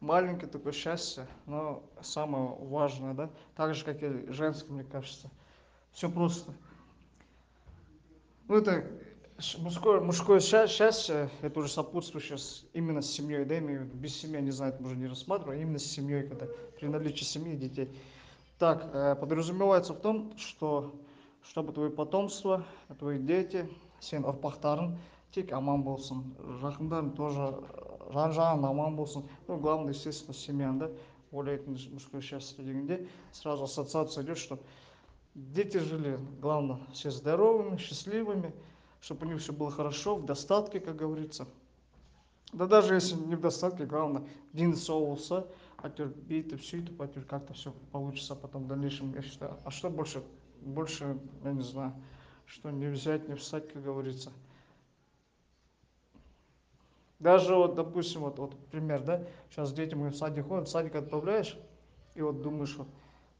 маленькое 0.00 0.50
такое 0.50 0.72
счастье 0.72 1.26
но 1.46 1.82
самое 2.02 2.54
важное 2.60 3.14
да 3.14 3.30
так 3.56 3.74
же 3.74 3.84
как 3.84 4.02
и 4.02 4.30
женское 4.32 4.72
мне 4.72 4.84
кажется 4.84 5.30
все 5.92 6.10
просто 6.10 6.52
ну 8.46 8.56
это 8.56 8.84
мужское 9.59 9.99
мужское 9.99 10.39
счастье 10.39 11.29
это 11.41 11.59
уже 11.59 11.69
сопутствующее 11.69 12.37
именно 12.73 13.01
с 13.01 13.11
семьей 13.11 13.45
да 13.45 13.57
имею 13.59 13.81
в 13.81 13.83
виду 13.85 13.97
без 13.97 14.15
семьи 14.15 14.39
не 14.41 14.51
знаю 14.51 14.73
это 14.73 14.81
можно 14.81 14.99
не 14.99 15.07
рассматривать 15.07 15.59
именно 15.59 15.79
с 15.79 15.85
семьей 15.85 16.27
когда 16.27 16.47
при 16.79 16.87
наличии 16.87 17.23
семьи 17.23 17.55
детей. 17.55 17.89
Так 18.59 19.19
подразумевается 19.19 19.93
в 19.93 19.99
том 19.99 20.33
что 20.37 20.93
чтобы 21.43 21.73
твое 21.73 21.89
потомство 21.89 22.63
твои 22.99 23.19
дети 23.19 23.69
сенің 24.01 24.27
ұрпақтарың 24.31 24.95
тек 25.35 25.51
аман 25.55 25.83
болсын 25.83 26.23
жақындарың 26.61 27.13
тоже 27.17 27.47
жан 28.15 28.35
жағың 28.35 28.67
аман 28.69 28.95
болсын 28.95 29.23
ну 29.47 29.57
главное 29.57 29.93
естественно 29.93 30.35
семьяң 30.35 30.79
да 30.79 30.91
ойлайтын 31.31 31.77
мужское 31.91 32.21
счастье 32.21 32.63
дегенде 32.63 33.07
сразу 33.31 33.63
ассоциация 33.63 34.23
идет 34.23 34.37
что 34.37 34.59
дети 35.35 35.77
жили 35.77 36.19
главное 36.41 36.79
все 36.93 37.11
здоровыми 37.11 37.77
счастливыми 37.77 38.53
чтобы 39.02 39.26
у 39.26 39.30
них 39.30 39.40
все 39.40 39.52
было 39.52 39.70
хорошо 39.70 40.16
в 40.16 40.24
достатке 40.24 40.80
как 40.80 40.96
говорится 40.96 41.46
да 42.52 42.66
даже 42.66 42.94
если 42.94 43.14
не 43.14 43.36
в 43.36 43.40
достатке 43.40 43.86
главное 43.86 44.24
дені 44.52 44.76
сау 44.76 45.06
болса 45.06 45.44
әйтеуір 45.84 46.12
бүйтіп 46.28 46.62
сөйтіп 46.64 47.00
әйтеуір 47.04 47.24
как 47.30 47.46
то 47.46 47.54
все 47.54 47.72
получится 47.92 48.34
потом 48.34 48.64
в 48.64 48.68
дальнейшем 48.68 49.14
я 49.14 49.22
считаю 49.22 49.56
а 49.64 49.70
что 49.70 49.90
больше 49.90 50.22
больше 50.60 51.18
я 51.44 51.52
не 51.52 51.62
знаю 51.62 51.92
что 52.46 52.70
не 52.70 52.86
взять 52.86 53.28
не 53.28 53.34
встать 53.34 53.72
как 53.72 53.82
говорится 53.82 54.32
даже 57.18 57.54
вот 57.54 57.74
допустим 57.74 58.22
вот 58.22 58.38
вот 58.38 58.56
пример 58.70 59.04
да 59.04 59.22
сейчас 59.50 59.72
дети 59.72 59.94
мы 59.94 60.10
в 60.10 60.16
садик 60.16 60.48
ходят 60.48 60.68
в 60.68 60.70
садик 60.70 60.96
отправляешь 60.96 61.56
и 62.14 62.22
вот 62.22 62.42
думаешь 62.42 62.74
вот 62.76 62.88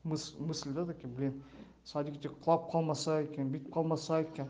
мысль, 0.05 0.37
мысль 0.39 0.71
да 0.71 0.85
такие 0.85 1.09
блин 1.09 1.43
садикте 1.85 2.29
құлап 2.29 2.71
қалмаса 2.71 3.23
екен 3.25 3.51
бүйтіп 3.51 3.73
қалмаса 3.73 4.21
екен 4.23 4.49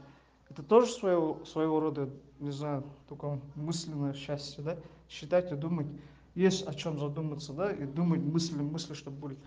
это 0.54 0.62
тоже 0.62 0.92
своего, 0.92 1.44
своего 1.46 1.80
рода 1.80 2.10
не 2.40 2.52
знаю 2.52 2.84
только 3.10 3.40
мысленное 3.56 4.14
счастье 4.14 4.64
да? 4.64 4.78
Считать 5.10 5.52
и 5.52 5.56
думать. 5.56 5.88
Есть 6.36 6.68
о 6.68 6.76
чем 6.76 7.00
задуматься 7.00 7.54
да? 7.54 7.72
И 7.72 7.86
думать 7.86 8.22
мысли 8.22 8.62
мысли 8.62 8.94
чтобы 8.94 9.18
были. 9.18 9.38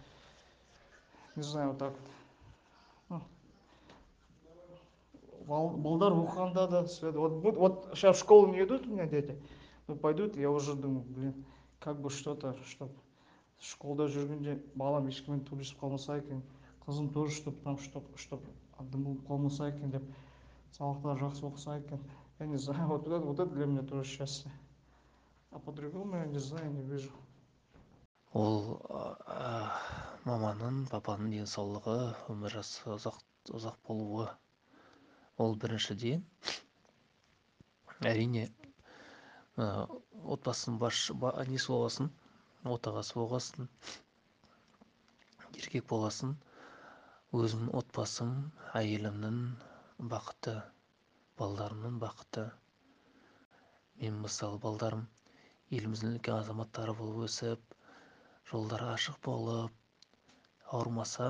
Не 1.37 1.43
знаю 1.43 1.69
вот 1.71 1.79
так 1.79 1.95
вот. 3.09 3.23
Балдар 5.47 6.13
уханда 6.13 6.67
да 6.67 6.87
вот, 7.13 7.57
вот 7.57 7.91
сейчас 7.95 8.17
в 8.17 8.21
школу 8.21 8.49
не 8.49 8.65
идут 8.65 8.85
у 8.89 8.91
меня 8.91 9.07
дети 9.07 9.41
ну 9.87 9.95
пойдут 9.95 10.37
я 10.37 10.51
уже 10.51 10.75
думаю 10.75 11.05
блин 11.05 11.45
как 11.79 12.01
бы 12.01 12.11
что-то 12.11 12.57
чтоб 12.67 12.91
школда 13.61 14.09
жүргенде 14.09 14.61
балам 14.75 15.07
ешкіммен 15.07 15.45
төбелесіп 15.47 15.79
қалмаса 15.79 16.19
екен 16.19 16.43
қызым 16.85 17.13
тоже 17.13 17.33
чтоб 17.33 17.55
там 17.63 17.79
чтоб 17.79 18.05
чтоб 18.17 18.43
дым 18.81 19.05
болып 19.05 19.29
қалмаса 19.29 19.69
екен 19.69 19.93
деп 19.93 20.03
сабақтары 20.77 21.21
жақсы 21.25 21.47
оқыса 21.49 21.79
екен. 21.81 22.03
Я 22.39 22.47
не 22.47 22.59
знаю 22.59 22.89
вот 22.93 23.07
это 23.07 23.19
вот 23.19 23.41
это 23.41 23.51
для 23.51 23.67
меня 23.67 23.83
тоже 23.83 24.05
счастье. 24.09 24.51
А 25.51 25.59
по-другому 25.59 26.17
я 26.17 26.27
не 26.27 26.39
знаю 26.39 26.71
не 26.73 26.83
вижу. 26.83 27.11
Ол 28.37 28.83
маманың 30.29 30.83
папаның 30.93 31.31
денсаулығы 31.33 31.95
өмір 32.33 32.53
жасы 32.59 32.91
ұзақ 32.93 33.21
ұзақ 33.57 33.79
болуы. 33.89 34.27
Ол 35.41 35.57
біріншіден 35.63 36.25
әрине 38.11 38.49
отбасының 39.57 40.77
басшы 40.83 41.17
несі 41.53 41.73
болғасын? 41.73 42.11
Отағасы 42.77 43.17
болғасын. 43.17 43.71
Еркек 45.57 45.89
болғасын. 45.95 46.37
Өзімнің 47.33 47.73
отбасым 47.81 48.35
әйелімнің 48.83 49.41
бақыты 49.99 50.55
балдарымның 51.41 51.99
бақыты. 52.03 52.45
Мен 54.01 54.21
мысалы 54.25 54.59
балдарым 54.61 55.07
еліміздің 55.73 56.17
үлкен 56.17 56.37
азаматтары 56.41 56.95
болып 56.99 57.27
өсіп 57.29 57.77
жолдары 58.51 58.91
ашық 58.93 59.19
болып 59.25 59.73
ауырмаса 60.73 61.29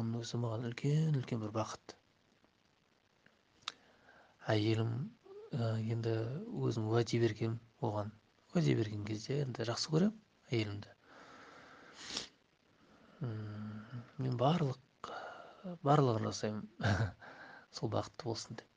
оның 0.00 0.20
өзі 0.24 0.40
маған 0.44 0.68
үлкен 0.70 1.18
үлкен 1.22 1.42
бір 1.46 1.54
бақыт. 1.58 1.96
Әйелім 4.54 4.94
енді 5.94 6.16
өзім 6.68 6.90
уәде 6.90 7.22
бергем 7.22 7.58
оған. 7.86 8.10
Уәде 8.54 8.74
берген 8.82 9.04
кезде 9.06 9.42
енді 9.44 9.68
жақсы 9.70 9.94
көремін 9.94 10.18
әйелімді 10.50 10.96
мен 13.20 14.36
барлық 14.40 15.10
барлығын 15.84 16.26
жасаймын. 16.30 16.68
сол 17.71 17.89
бақытты 17.95 18.23
болсын 18.29 18.59
деп 18.61 18.67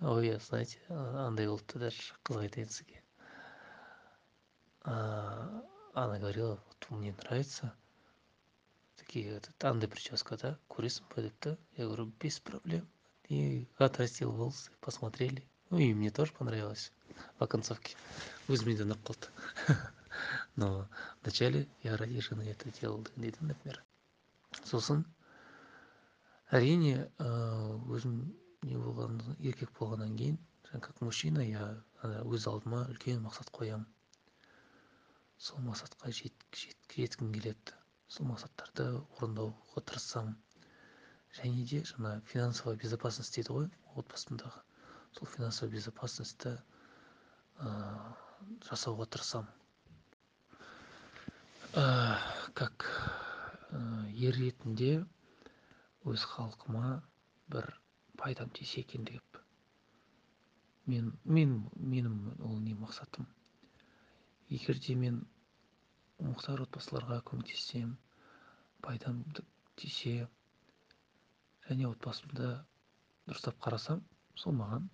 ой 0.00 0.26
я 0.28 0.38
знаете 0.38 0.78
андай 0.90 1.48
болды 1.48 1.78
даже 1.82 2.14
қызық 2.24 2.42
айтайын 2.46 2.70
сізге 2.70 3.02
она 4.84 6.18
говорила 6.18 6.60
вот 6.68 6.90
мне 6.90 7.14
нравится 7.22 7.72
такие 8.96 9.36
этот 9.36 9.64
андай 9.64 9.88
прическа 9.88 10.36
да 10.36 10.58
көресің 10.68 11.08
ба 11.14 11.22
депті 11.22 11.56
я 11.76 11.86
говорю 11.86 12.12
без 12.20 12.38
проблем 12.40 12.86
и 13.28 13.66
отрастил 13.78 14.32
волосы 14.32 14.70
посмотрели 14.80 15.46
ну 15.70 15.78
и 15.78 15.92
мне 15.94 16.10
тоже 16.10 16.32
понравилось 16.32 16.92
в 17.38 17.44
оконцовке 17.44 17.96
өзіме 18.48 18.76
де 18.76 18.84
ұнап 18.86 19.02
қалды 19.08 19.28
но 20.56 20.88
вначале 21.22 21.66
я 21.82 21.96
ради 21.96 22.20
жены 22.20 22.48
это 22.52 22.70
делал 22.80 23.06
дедім 23.16 23.48
например 23.48 23.82
сосын 24.64 25.04
әрине 26.57 26.95
өзім 27.95 28.15
не 28.67 28.77
болған 28.77 29.19
еркек 29.39 29.71
болғаннан 29.79 30.15
кейін 30.19 30.39
как 30.71 31.01
мужчина 31.01 31.43
я 31.43 31.65
өз 32.03 32.47
алдыма 32.47 32.85
үлкен 32.91 33.21
мақсат 33.25 33.51
қоямын. 33.55 33.87
Сол 35.37 35.59
мақсатқа 35.65 36.11
жеткім 36.15 37.31
келеді. 37.35 37.75
Сол 38.07 38.27
мақсаттарды 38.29 38.85
орындауға 39.17 39.83
тырысамын. 39.89 40.35
Және 41.39 41.65
де 41.71 41.81
жаңа 41.87 42.13
финансовая 42.31 42.77
безопасность 42.79 43.35
дейді 43.35 43.55
ғой 43.55 43.69
отбасымдағы. 43.99 44.61
Сол 45.17 45.27
финансовый 45.27 45.71
безопасностьті 45.75 46.57
жасауға 48.67 49.07
тырысамын. 49.15 49.51
Как 52.53 52.87
ер 54.11 54.35
ретінде 54.39 55.05
өз 56.05 56.23
халқыма 56.25 57.01
бір 57.53 57.67
пайдам 58.17 58.49
тисе 58.49 58.81
екен 58.81 59.05
деп. 59.05 59.41
Мен 60.85 61.11
мен 61.23 61.57
менің 61.75 62.41
ол 62.41 62.57
не 62.59 62.73
мақсатым? 62.73 63.27
Егер 64.49 64.79
де 64.87 64.95
мен 64.95 65.21
мұқтаж 66.19 66.65
отбасыларға 66.65 67.21
көмектессем 67.29 67.97
пайдам 68.81 69.21
тисе 69.77 70.27
және 71.69 71.87
отбасымды 71.91 72.49
дұрыстап 73.29 73.61
қарасам 73.61 74.01
сол 74.35 74.57
маған 74.57 74.89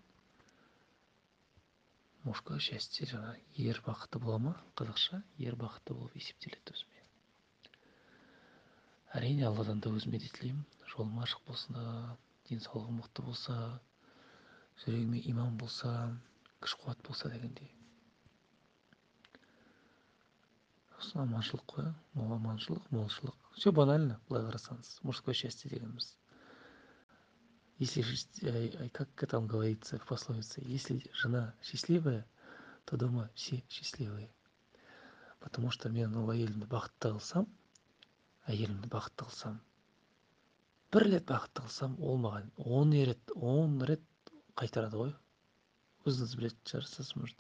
мужское 2.28 2.60
счастье 2.60 3.08
жаңағы 3.08 3.40
ер 3.64 3.80
бақыты 3.86 4.20
бола 4.20 4.38
ма? 4.44 4.54
Қазақша 4.76 5.22
ер 5.40 5.56
бақыты 5.56 5.96
болып 5.96 6.16
есептеледі 6.20 6.74
өзіме. 6.76 7.04
Әрине 9.16 9.48
алладан 9.48 9.80
да 9.80 9.94
өзіме 9.96 10.20
де 10.20 10.28
тілеймін. 10.36 10.66
Жолым 10.92 11.20
ашық 11.24 11.44
болса 11.48 11.84
денсаулығым 12.50 13.02
мықты 13.02 13.26
болса 13.28 13.56
жүрегіме 14.84 15.22
иман 15.32 15.58
болса 15.58 15.94
күш 16.64 16.76
қуат 16.84 17.02
болса 17.08 17.30
дегендей. 17.34 17.72
Сосын 20.98 21.24
аманшылық 21.26 21.66
қой 21.74 21.90
мол 22.14 22.34
аманшылық 22.38 22.88
молшылық. 22.96 23.36
Все 23.58 23.72
банально 23.72 24.20
былай 24.30 24.46
қарасаңыз 24.48 24.98
мужское 25.04 25.36
счастье 25.36 25.70
дегеніміз. 25.70 26.16
Если 27.80 28.88
как 28.90 29.28
там 29.30 29.46
говорится 29.46 30.00
в 30.00 30.06
пословице 30.06 30.62
если 30.66 31.04
жена 31.14 31.54
счастливая 31.62 32.26
то 32.86 32.98
дома 32.98 33.30
все 33.36 33.64
счастливые. 33.70 34.32
Потому 35.40 35.70
что 35.72 35.90
мен 35.90 36.16
ол 36.16 36.32
әйелімді 36.34 36.66
бақытты 36.66 37.14
қылсам 37.14 37.46
әйелімді 38.48 38.90
бақытты 38.90 39.28
қылсам 39.30 39.60
бір 40.98 41.12
рет 41.14 41.26
бақытты 41.30 41.62
қылсам 41.62 41.96
ол 42.02 42.18
маған 42.18 42.48
он 42.58 42.92
рет 42.92 43.32
он 43.36 43.78
рет 43.86 44.02
қайтарады 44.58 44.98
ғой. 44.98 45.12
Өзіңіз 46.10 46.34
білетін 46.40 46.72
шығарсыз 46.72 47.12
может 47.20 47.38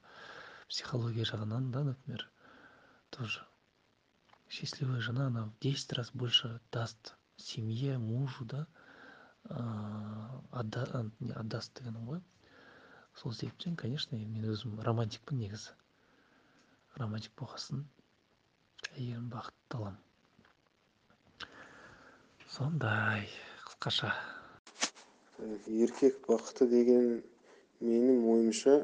психология 0.69 1.25
жағынан 1.25 1.71
да 1.73 1.81
например 1.87 2.27
тоже. 3.09 3.41
Счастливая 4.49 5.01
жена 5.01 5.27
она 5.27 5.45
в 5.45 5.59
десять 5.59 5.93
раз 5.93 6.11
больше 6.13 6.59
даст 6.71 7.15
семье 7.37 7.97
мужу 7.97 8.45
да 8.45 8.67
не 9.49 11.33
отдаст 11.33 11.73
дегенім 11.79 12.05
ғой. 12.11 12.21
Сол 13.15 13.33
себептен 13.33 13.75
конечно 13.75 14.17
мен 14.17 14.45
өзім 14.53 14.77
романтикпін 14.85 15.41
негізі. 15.41 15.73
Романтик 16.95 17.33
болғасын 17.41 17.87
әйелім 18.93 19.31
бақытты 19.33 19.81
аламын. 19.81 20.03
Сондай 22.47 23.27
қысқаша. 23.67 24.13
Еркек 25.67 26.21
бақыты 26.29 26.65
деген 26.71 27.07
менің 27.83 28.21
ойымша 28.31 28.75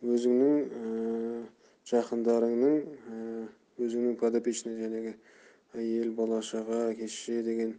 өзіңнің 0.00 1.42
жақындарыңның 1.90 2.78
өзіңнің 3.84 4.14
подопечный 4.22 4.78
жаңағы 4.80 5.12
әйел 5.82 6.14
бала 6.16 6.38
шаға 6.50 6.78
әке 6.94 7.10
шеше 7.12 7.42
деген 7.44 7.74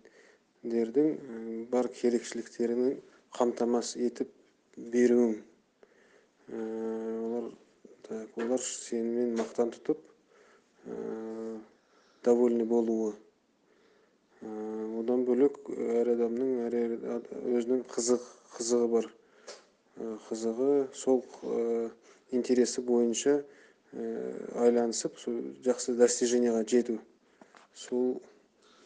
дердің 0.62 1.66
бар 1.72 1.90
керекшіліктерін 2.02 3.00
қамтамасыз 3.40 4.04
етіп 4.12 4.36
беруің 4.94 5.34
олар 6.60 7.50
так 8.06 8.38
олар 8.46 8.62
сенімен 8.62 9.34
мақтан 9.42 9.74
тұтып 9.74 10.06
довольны 12.30 12.70
болуы. 12.70 13.16
Одан 15.10 15.24
бөлек 15.26 15.56
әр 15.74 16.12
адамның 16.14 16.50
әр 16.68 16.76
өзінің 17.58 17.80
қызық 17.90 18.26
қызығы 18.54 18.90
бар. 18.92 19.08
Қызығы 20.28 20.68
сол 20.94 21.24
интересі 22.32 22.84
бойынша 22.86 23.40
айланысып 24.62 25.18
сол 25.18 25.40
жақсы 25.66 25.96
достижениеға 25.98 26.62
жету. 26.70 27.00
Сол 27.74 28.20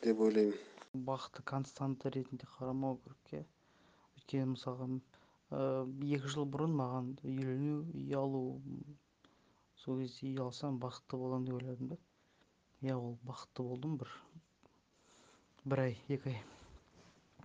деп 0.06 0.22
ойлаймын. 0.24 0.56
Бақытты 0.94 1.44
константа 1.44 2.10
ретінде 2.14 2.48
қарамау 2.56 3.02
керек 3.04 3.34
иә. 3.34 3.44
Өйткені 4.16 4.54
мысалға 4.54 4.88
екі 6.08 6.32
жыл 6.32 6.48
бұрын 6.48 6.72
маған 6.80 7.14
үйлену 7.28 7.82
үй 7.92 8.16
алу 8.16 8.62
сол 9.84 10.00
кезде 10.00 10.32
үй 10.32 10.40
алсам 10.40 10.80
бақытты 10.80 11.20
боламын 11.20 11.50
деп 11.50 11.60
ойладым 11.60 11.96
да. 11.96 11.98
Иә 12.80 12.96
ол 12.96 13.18
бақытты 13.28 13.68
болдым 13.68 13.98
бір. 14.00 14.14
Бір 15.64 15.80
ай 15.80 15.94
екі 16.12 16.34
ай. 16.34 16.40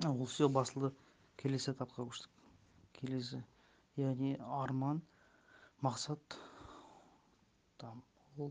Ол 0.08 0.24
все 0.26 0.48
басылды 0.50 0.88
келесі 1.38 1.70
этапқа 1.70 2.02
көштік. 2.08 2.30
Келесі 2.96 3.38
яғни 4.00 4.32
арман 4.58 5.02
мақсат 5.86 6.34
там 7.78 8.00
ол 8.36 8.50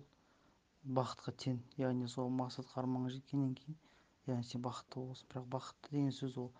бақытқа 0.99 1.33
тең. 1.43 1.57
Яғни 1.81 2.07
сол 2.13 2.31
мақсатқа 2.31 2.79
арманға 2.83 3.11
жеткеннен 3.17 3.57
кейін 3.59 3.75
яғни 4.31 4.47
сен 4.47 4.63
бақытты 4.63 5.01
боласың. 5.01 5.27
Бірақ 5.33 5.49
бақытты 5.57 5.95
деген 5.97 6.15
сөз 6.15 6.37
ол 6.43 6.51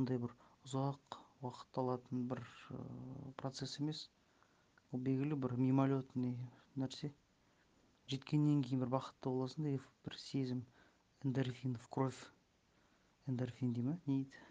андай 0.00 0.22
бір 0.22 0.32
ұзақ 0.64 1.18
уақыт 1.44 1.80
алатын 1.82 2.24
бір 2.30 2.40
процесс 3.42 3.76
емес. 3.82 4.06
Ол 4.92 5.04
белгілі 5.04 5.36
бір 5.36 5.58
мимолетный 5.60 6.38
нәрсе. 6.80 7.12
Жеткеннен 8.08 8.64
кейін 8.64 8.86
бір 8.86 8.96
бақытты 8.96 9.28
боласың 9.28 9.68
да 9.68 9.76
бір 10.08 10.18
сезім 10.28 10.64
эндорфин 11.24 11.76
в 11.76 11.88
кровь. 11.88 12.24
Эндорфин 13.26 13.72
дей 13.74 13.84
ма 13.88 13.98
не 14.06 14.24
дейді 14.24 14.42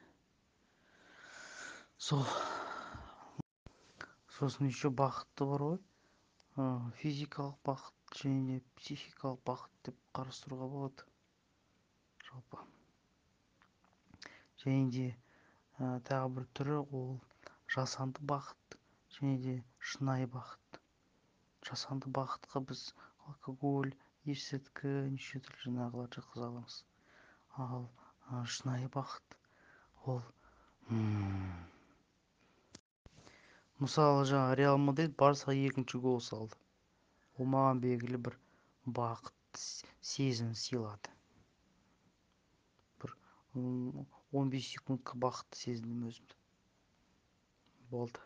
сосын 4.38 4.68
еще 4.68 4.90
бақытты 5.04 5.46
бар 5.50 5.62
ғой 5.70 5.80
физикалық 7.02 7.58
бақыт 7.68 8.18
және 8.22 8.56
психикалық 8.80 9.40
бақыт 9.50 9.72
деп 9.88 9.96
қарастыруға 10.18 10.68
болады 10.74 11.06
жалпы. 12.28 12.60
Және 14.64 14.84
де 14.96 15.08
тағы 16.10 16.30
бір 16.36 16.46
түрі 16.60 16.78
ол 17.00 17.10
жасанды 17.76 18.26
бақыт 18.34 18.78
және 19.18 19.36
де 19.46 19.56
шынайы 19.92 20.28
бақыт 20.36 20.80
жасанды 21.70 22.12
бақытқа 22.20 22.62
біз 22.72 22.86
алкоголь 23.32 23.92
есірткі 24.36 24.94
неше 25.16 25.42
түрлі 25.48 25.66
жаңағыларды 25.68 26.22
жатқыза 26.22 26.50
аламыз. 26.52 26.80
Ал 27.68 27.90
шынайы 28.56 28.90
бақыт. 28.98 29.38
Ол 30.06 30.22
мысалы 33.84 34.24
жаңағы 34.30 34.60
реал 34.60 34.78
мадрид 34.84 35.18
барсаға 35.24 35.56
екінші 35.70 36.00
гол 36.06 36.22
салды. 36.28 36.60
Ол 37.38 37.50
маған 37.56 37.82
белгілі 37.84 38.20
бір 38.28 38.38
бақыт 39.00 39.64
сезімін 40.14 40.56
сыйлады. 40.60 41.12
Он 43.54 44.50
бес 44.50 44.66
секундқа 44.74 45.18
бақытты 45.26 45.60
сезіндім 45.60 46.08
өзімді. 46.10 46.38
Болды. 47.92 48.22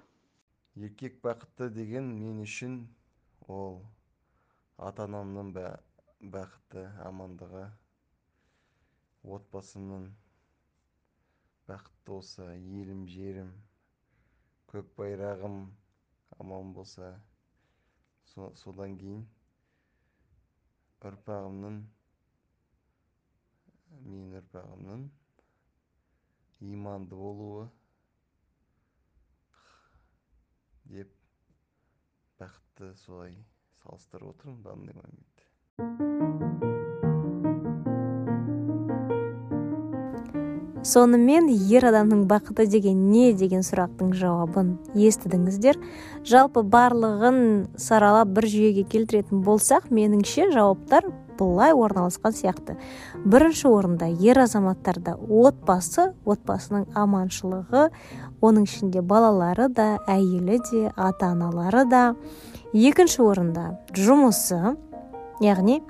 Еркек 0.87 1.17
бақыты 1.25 1.67
деген 1.77 2.13
мен 2.19 2.39
үшін 2.45 2.77
ол 3.55 3.81
ата 4.77 5.07
анамның 5.09 5.51
бақыты 5.57 6.85
амандығы. 7.09 7.65
Отбасымның 9.35 10.07
бақытты 11.67 12.11
болса 12.11 12.47
елім 12.55 13.05
жерім 13.11 13.49
көк 14.71 14.93
байрағым 14.99 15.57
аман 16.39 16.71
болса 16.77 17.11
содан 18.61 18.95
кейін 19.01 19.25
ұрпағымның 21.07 21.81
менің 24.05 24.37
ұрпағымның 24.41 25.03
иманды 26.71 27.19
болуы 27.19 27.67
деп 30.95 31.13
бақытты 32.39 32.93
солай 33.03 33.37
салыстырып 33.83 34.33
отырмын 34.35 34.63
данный 34.69 34.97
момент 35.01 36.76
сонымен 40.87 41.49
ер 41.51 41.89
адамның 41.89 42.23
бақыты 42.29 42.67
деген 42.71 43.09
не 43.11 43.33
деген 43.35 43.63
сұрақтың 43.65 44.13
жауабын 44.15 44.75
естідіңіздер. 44.95 45.79
Жалпы 46.27 46.63
барлығын 46.63 47.39
саралап 47.75 48.31
бір 48.37 48.47
жүйеге 48.53 48.85
келтіретін 48.87 49.43
болсақ 49.43 49.89
меніңше 49.91 50.47
жауаптар 50.55 51.09
былай 51.37 51.75
орналасқан 51.75 52.33
сияқты. 52.33 52.77
Бірінші 53.25 53.67
орында 53.69 54.07
ер 54.23 54.39
азаматтарда 54.45 55.17
отбасы 55.17 56.11
отбасының 56.25 56.87
аманшылығы 56.97 57.89
оның 58.41 58.69
ішінде 58.69 59.03
балалары 59.03 59.67
да 59.69 59.97
әйелі 60.07 60.61
де 60.71 60.87
ата 60.95 61.33
аналары 61.35 61.85
да. 61.89 62.05
Екінші 62.73 63.21
орында 63.27 63.69
жұмысы 63.95 64.77
яғни 65.43 65.81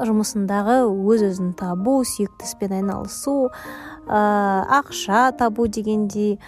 жұмысындағы 0.00 0.82
өз 0.88 1.22
өзін 1.28 1.52
табу 1.58 2.00
сүйікті 2.06 2.46
іспен 2.48 2.76
айналысу 2.78 3.50
ә, 4.06 4.20
ақша 4.80 5.30
табу 5.38 5.66
дегендей 5.66 6.38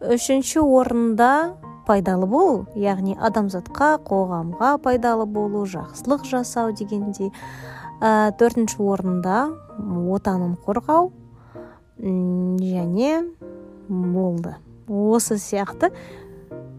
үшінші 0.00 0.60
орында 0.64 1.54
пайдалы 1.86 2.26
болу 2.26 2.64
яғни 2.78 3.16
адамзатқа 3.20 3.98
қоғамға 4.08 4.76
пайдалы 4.84 5.26
болу 5.26 5.64
жақсылық 5.68 6.24
жасау 6.28 6.72
дегендей. 6.72 7.30
Ә, 8.00 8.32
төртінші 8.38 8.80
орында 8.82 9.48
отанын 9.78 10.56
қорғау 10.64 11.12
және 11.98 13.24
болды. 13.88 14.56
Осы 14.88 15.38
сияқты. 15.38 15.92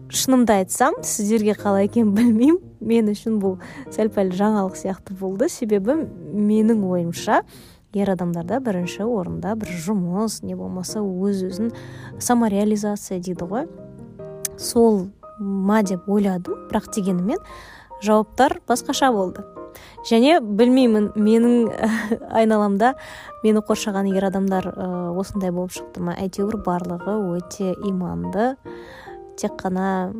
Шынымды 0.06 0.54
айтсам 0.60 1.00
сіздерге 1.02 1.56
қалай 1.58 1.88
екенін 1.88 2.12
білмеймін. 2.14 2.60
Мен 2.86 3.08
үшін 3.10 3.40
бұл 3.42 3.56
сәл 3.90 4.10
пәл 4.14 4.30
жаңалық 4.36 4.76
сияқты 4.78 5.16
болды. 5.18 5.48
Себебі 5.50 5.96
менің 5.96 6.84
ойымша 6.86 7.42
ер 7.96 8.12
адамдарда 8.12 8.60
бірінші 8.60 9.06
орында 9.08 9.56
бір 9.56 9.72
жұмыс 9.86 10.42
не 10.44 10.56
болмаса 10.56 11.00
өз 11.00 11.42
өзін 11.48 11.72
самореализация 12.20 13.18
дейді 13.20 13.48
ғой. 13.48 13.66
Сол 14.60 15.08
ма 15.40 15.82
деп 15.82 16.08
ойладым 16.08 16.68
бірақ 16.70 16.92
дегенімен 16.94 17.40
жауаптар 18.04 18.60
басқаша 18.68 19.12
болды. 19.12 19.44
Және 20.06 20.38
білмеймін 20.40 21.10
менің 21.18 21.70
айналамда 22.38 22.94
мені 23.42 23.62
қоршаған 23.66 24.08
ер 24.14 24.28
адамдар 24.28 24.68
осындай 25.18 25.50
болып 25.50 25.74
шықты 25.76 26.04
ма? 26.04 26.14
Әйтеуір 26.20 26.60
барлығы 26.64 27.16
өте 27.36 27.72
иманды. 27.88 28.54
Тек 29.36 29.58
қана 29.60 30.12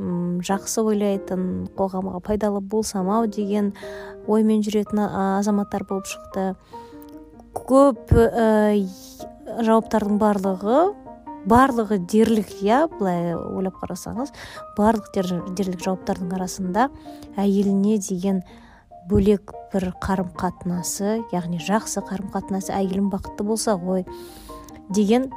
жақсы 0.45 0.83
ойлайтын 0.85 1.70
қоғамға 1.79 2.20
пайдалы 2.27 2.61
болсам 2.61 3.09
ау 3.09 3.29
деген 3.31 3.72
оймен 4.27 4.61
жүретін 4.66 5.07
азаматтар 5.07 5.87
болып 5.89 6.11
шықты. 6.11 6.51
Көп 7.69 8.13
ә, 8.13 8.77
жауаптардың 9.67 10.21
барлығы 10.21 10.81
барлығы 11.47 12.01
дерлік 12.11 12.51
иә 12.61 12.87
былай 12.99 13.35
ойлап 13.37 13.79
қарасаңыз 13.83 14.33
барлық 14.79 15.13
дерлік 15.15 15.83
жауаптардың 15.85 16.35
арасында 16.39 16.89
әйеліне 17.39 18.01
деген 18.03 18.43
бөлек 19.07 19.55
бір 19.73 19.93
қарым 20.03 20.33
қатынасы 20.35 21.21
яғни 21.33 21.63
жақсы 21.63 22.03
қарым 22.09 22.33
қатынасы 22.35 22.75
әйелім 22.75 23.13
бақытты 23.13 23.47
болса 23.47 23.77
ғой 23.79 24.05
деген 24.91 25.31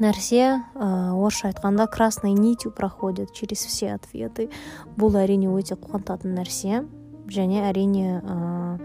нәрсе 0.00 0.62
ә, 0.74 1.12
орысша 1.12 1.50
айтқанда 1.50 1.86
красной 1.86 2.32
нитью 2.32 2.72
проходит 2.72 3.32
через 3.32 3.64
все 3.64 3.94
ответы. 3.94 4.48
Бұл 4.96 5.16
әрине 5.20 5.50
өте 5.52 5.76
қуантатын 5.76 6.34
нәрсе 6.38 6.84
және 7.28 7.62
әрине 7.68 8.20
ә, 8.22 8.78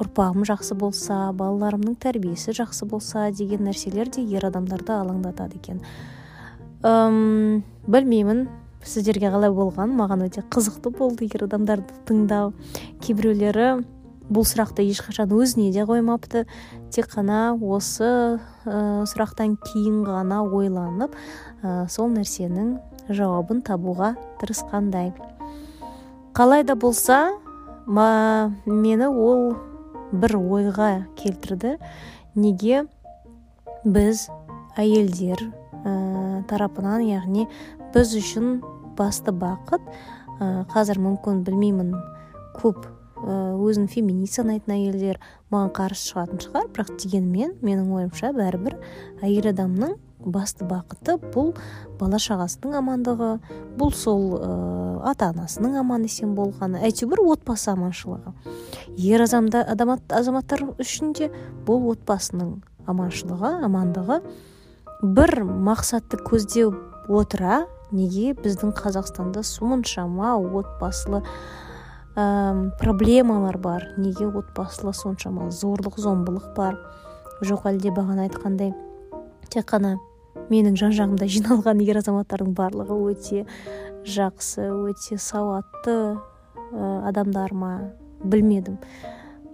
ұрпағым 0.00 0.46
жақсы 0.48 0.76
болса 0.78 1.30
балаларымның 1.36 1.98
тәрбиесі 2.00 2.54
жақсы 2.56 2.88
болса 2.88 3.28
деген 3.36 3.66
нәрселер 3.68 4.10
де 4.14 4.24
ер 4.24 4.46
адамдарды 4.48 4.94
алаңдатады 4.96 5.60
екен. 5.60 5.82
Үм, 6.80 7.62
білмеймін 7.86 8.46
сіздерге 8.80 9.28
қалай 9.32 9.52
болған 9.52 9.92
маған 9.98 10.24
өте 10.30 10.44
қызықты 10.48 10.92
болды 10.96 11.28
ер 11.28 11.44
адамдарды 11.44 11.92
тыңдау. 12.08 12.54
Кейбіреулері 13.04 13.82
бұл 14.30 14.46
сұрақты 14.46 14.86
ешқашан 14.88 15.32
өзіне 15.34 15.72
де 15.74 15.84
қоймапты 15.84 16.46
тек 16.94 17.10
қана 17.12 17.52
осы 17.60 18.38
ә, 18.64 19.04
сұрақтан 19.10 19.56
кейін 19.66 20.04
ғана 20.06 20.40
ойланып 20.46 21.16
ә, 21.62 21.88
сол 21.90 22.12
нәрсенің 22.14 22.76
жауабын 23.10 23.64
табуға 23.66 24.14
тырысқандай. 24.40 25.12
Қалай 26.32 26.64
да 26.64 26.76
болса 26.78 27.32
ма, 27.86 28.54
мені 28.64 29.10
ол 29.10 29.56
бір 30.12 30.36
ойға 30.38 30.90
келтірді. 31.18 31.76
Неге 32.34 32.84
біз 33.84 34.28
әйелдер 34.78 35.42
ә, 35.84 35.92
тарапынан 36.50 37.04
яғни 37.08 37.48
біз 37.94 38.14
үшін 38.18 38.60
басты 38.98 39.34
бақыт 39.34 39.82
ә, 40.40 40.64
қазір 40.72 41.00
мүмкін 41.02 41.44
білмеймін 41.46 41.94
көп 42.60 42.86
өзін 43.20 43.88
феминист 43.92 44.38
санайтын 44.38 44.78
әйелдер 44.78 45.18
маған 45.52 45.74
қарсы 45.76 46.08
шығатын 46.08 46.40
шығар. 46.40 46.68
Бірақ 46.72 46.94
дегенмен 47.02 47.52
менің 47.60 47.90
ойымша 47.98 48.32
бәрібір 48.32 48.78
әйел 49.20 49.50
адамның 49.52 49.98
басты 50.24 50.66
бақыты 50.68 51.16
бұл 51.32 51.54
бала 52.00 52.18
шағасының 52.20 52.76
амандығы 52.80 53.30
бұл 53.78 53.92
сол 53.96 54.24
ә, 54.36 54.50
ата 55.10 55.30
анасының 55.32 55.78
аман 55.80 56.04
есен 56.08 56.34
болғаны 56.36 56.82
әйтеуір 56.84 57.22
отбасы 57.32 57.70
аманшылығы. 57.72 58.34
Ер 58.96 59.24
азамда, 59.24 59.64
адамат, 59.64 60.04
азаматтар 60.12 60.66
үшін 60.80 61.14
де 61.16 61.30
бұл 61.66 61.90
отбасының 61.94 62.58
аманшылығы 62.90 63.52
амандығы 63.66 64.20
бір 65.02 65.42
мақсатты 65.44 66.20
көздеп 66.26 66.76
отыра 67.08 67.64
неге 67.92 68.34
біздің 68.36 68.74
қазақстанда 68.76 69.42
соншама 69.42 70.36
отбасылы 70.36 71.22
ә, 72.16 72.70
проблемалар 72.78 73.58
бар 73.58 73.88
неге 73.96 74.28
отбасылы 74.28 74.92
соншама 74.94 75.50
зорлық 75.50 75.98
зомбылық 75.98 76.52
бар. 76.56 76.78
Жоқ 77.40 77.64
әлде 77.70 77.88
бағана 77.96 78.28
айтқандай 78.28 78.74
тек 79.48 79.64
қана 79.70 79.96
менің 80.50 80.76
жан 80.78 80.92
жағымда 80.96 81.28
жиналған 81.30 81.80
ер 81.84 82.00
азаматтардың 82.00 82.52
барлығы 82.58 82.96
өте 83.12 83.44
жақсы 84.06 84.66
өте 84.90 85.18
сауатты 85.18 85.96
ә, 86.14 87.08
адамдар 87.10 87.54
ма 87.54 87.72
білмедім. 88.22 88.78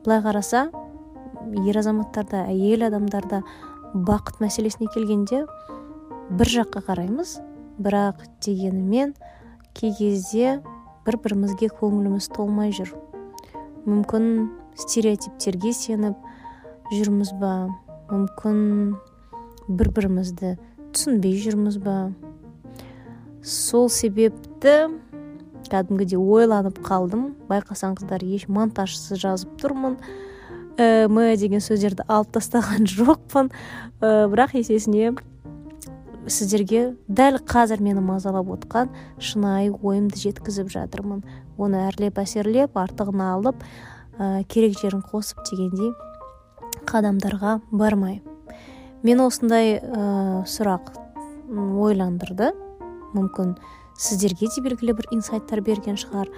Былай 0.05 0.23
қараса 0.25 0.69
ер 1.67 1.79
азаматтарда 1.79 2.47
әйел 2.51 2.87
адамдарда 2.89 3.43
бақыт 3.95 4.41
мәселесіне 4.45 4.91
келгенде 4.95 5.45
бір 6.31 6.53
жаққа 6.61 6.85
қараймыз. 6.91 7.39
Бірақ 7.77 8.23
дегенімен 8.45 9.13
кей 9.77 9.93
кезде 9.99 10.61
бір 11.07 11.19
бірімізге 11.25 11.69
көңіліміз 11.77 12.31
толмай 12.33 12.73
жүр. 12.77 12.95
Мүмкін 13.87 14.49
стереотиптерге 14.81 15.75
сеніп 15.77 16.17
жүрміз 16.93 17.35
ба? 17.41 17.69
Мүмкін 18.09 18.97
бір 19.69 19.91
бірімізді 19.97 20.57
түсінбей 20.95 21.37
жүрміз 21.43 21.79
ба? 21.83 21.97
Сол 23.47 23.89
себепті 23.93 24.77
кәдімгідей 25.71 26.19
ойланып 26.19 26.79
қалдым. 26.87 27.35
Байқасаңыздар 27.51 28.25
еш 28.27 28.47
монтажсыз 28.49 29.21
жазып 29.23 29.57
тұрмын. 29.61 29.97
Ә, 30.77 31.07
м 31.09 31.19
деген 31.39 31.63
сөздерді 31.63 32.07
алып 32.09 32.35
тастаған 32.37 32.87
жоқпын. 32.97 33.51
Ә, 34.01 34.29
бірақ 34.31 34.57
есесіне 34.61 35.15
сіздерге 36.27 36.97
дәл 37.09 37.39
қазір 37.47 37.83
мені 37.83 38.03
мазалап 38.03 38.49
отқан 38.51 38.91
шынайы 39.19 39.73
ойымды 39.73 40.19
жеткізіп 40.21 40.71
жатырмын. 40.75 41.23
Оны 41.59 41.87
әрлеп 41.89 42.19
әсерлеп 42.19 42.77
артығын 42.77 43.23
алып 43.31 43.63
ә, 44.19 44.45
керек 44.49 44.79
жерін 44.81 45.05
қосып 45.07 45.43
дегендей 45.51 45.95
қадамдарға 46.87 47.61
бармай. 47.71 48.23
Мен 49.05 49.21
осындай 49.25 49.77
ә, 49.81 50.45
сұрақ 50.49 50.93
ойландырды. 51.53 52.53
Мүмкін 53.17 53.57
сіздерге 53.99 54.49
де 54.55 54.63
белгілі 54.65 54.97
бір 54.99 55.11
инсайттар 55.17 55.63
берген 55.65 55.99
шығар. 56.01 56.31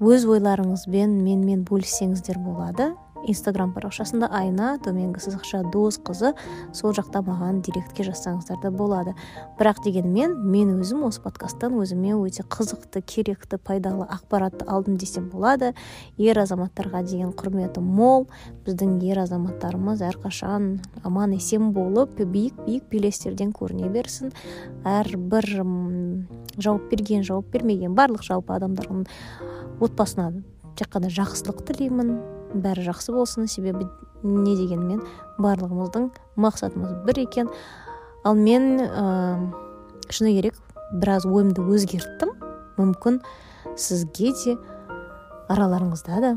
Өз 0.00 0.26
ойларыңызбен 0.28 1.14
менімен 1.22 1.64
бөліссеңіздер 1.68 2.38
болады. 2.42 2.92
Инстаграм 3.26 3.72
парақшасында 3.74 4.28
айна 4.30 4.76
төменгі 4.82 5.20
сызықша 5.22 5.62
дос 5.72 5.98
қызы 5.98 6.32
сол 6.76 6.94
жақта 6.96 7.22
маған 7.26 7.60
директке 7.66 8.06
жазсаңыздар 8.06 8.60
да 8.62 8.70
болады. 8.70 9.14
Бірақ 9.58 9.82
дегенмен 9.84 10.36
мен 10.46 10.76
өзім 10.80 11.04
осы 11.08 11.22
подкасттан 11.24 11.76
өзіме 11.80 12.14
өте 12.16 12.44
қызықты 12.46 13.02
керекті 13.02 13.58
пайдалы 13.58 14.06
ақпаратты 14.06 14.66
алдым 14.66 14.96
десем 14.96 15.28
болады. 15.30 15.72
Ер 16.16 16.38
азаматтарға 16.42 17.02
деген 17.06 17.34
құрметім 17.36 17.84
мол. 17.84 18.26
Біздің 18.66 18.98
ер 19.06 19.22
азаматтарымыз 19.24 20.04
әрқашан 20.06 20.70
аман 21.04 21.36
есен 21.36 21.72
болып 21.76 22.20
биік 22.20 22.56
биік 22.66 22.88
белестерден 22.90 23.52
көріне 23.56 23.90
берсін. 23.92 24.32
Әрбір 24.84 25.50
жауап 26.56 26.88
берген 26.90 27.26
жауап 27.26 27.50
бермеген 27.52 27.94
барлық 27.96 28.24
жалпы 28.26 28.56
адамдардың 28.56 29.04
отбасына 29.80 30.32
тек 30.76 30.90
қана 30.92 31.10
жақсылық 31.12 31.64
тілеймін. 31.68 32.16
Бәрі 32.54 32.86
жақсы 32.86 33.14
болсын 33.14 33.48
себебі 33.50 33.88
не 34.22 34.56
дегенмен 34.56 35.02
барлығымыздың 35.38 36.10
мақсатымыз 36.40 36.94
бір 37.06 37.22
екен. 37.24 37.50
Ал 38.24 38.34
мен 38.34 38.80
ә, 38.80 39.50
шыны 40.10 40.34
керек 40.36 40.58
біраз 40.92 41.26
ойымды 41.26 41.62
өзгерттім. 41.62 42.34
Мүмкін 42.76 43.20
сізге 43.76 44.32
де 44.42 44.56
араларыңызда 45.48 46.20
да 46.24 46.32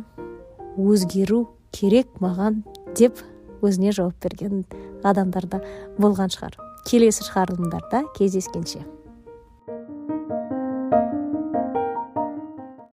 өзгеру 0.80 1.47
керек 1.76 2.20
маған 2.24 2.64
деп 2.97 3.24
өзіне 3.62 3.91
жауап 3.95 4.22
берген 4.24 4.64
адамдар 5.03 5.47
да 5.51 5.64
болған 5.97 6.32
шығар. 6.34 6.55
Келесі 6.88 7.26
шығарылымдарда 7.28 8.05
кездескенше. 8.18 8.86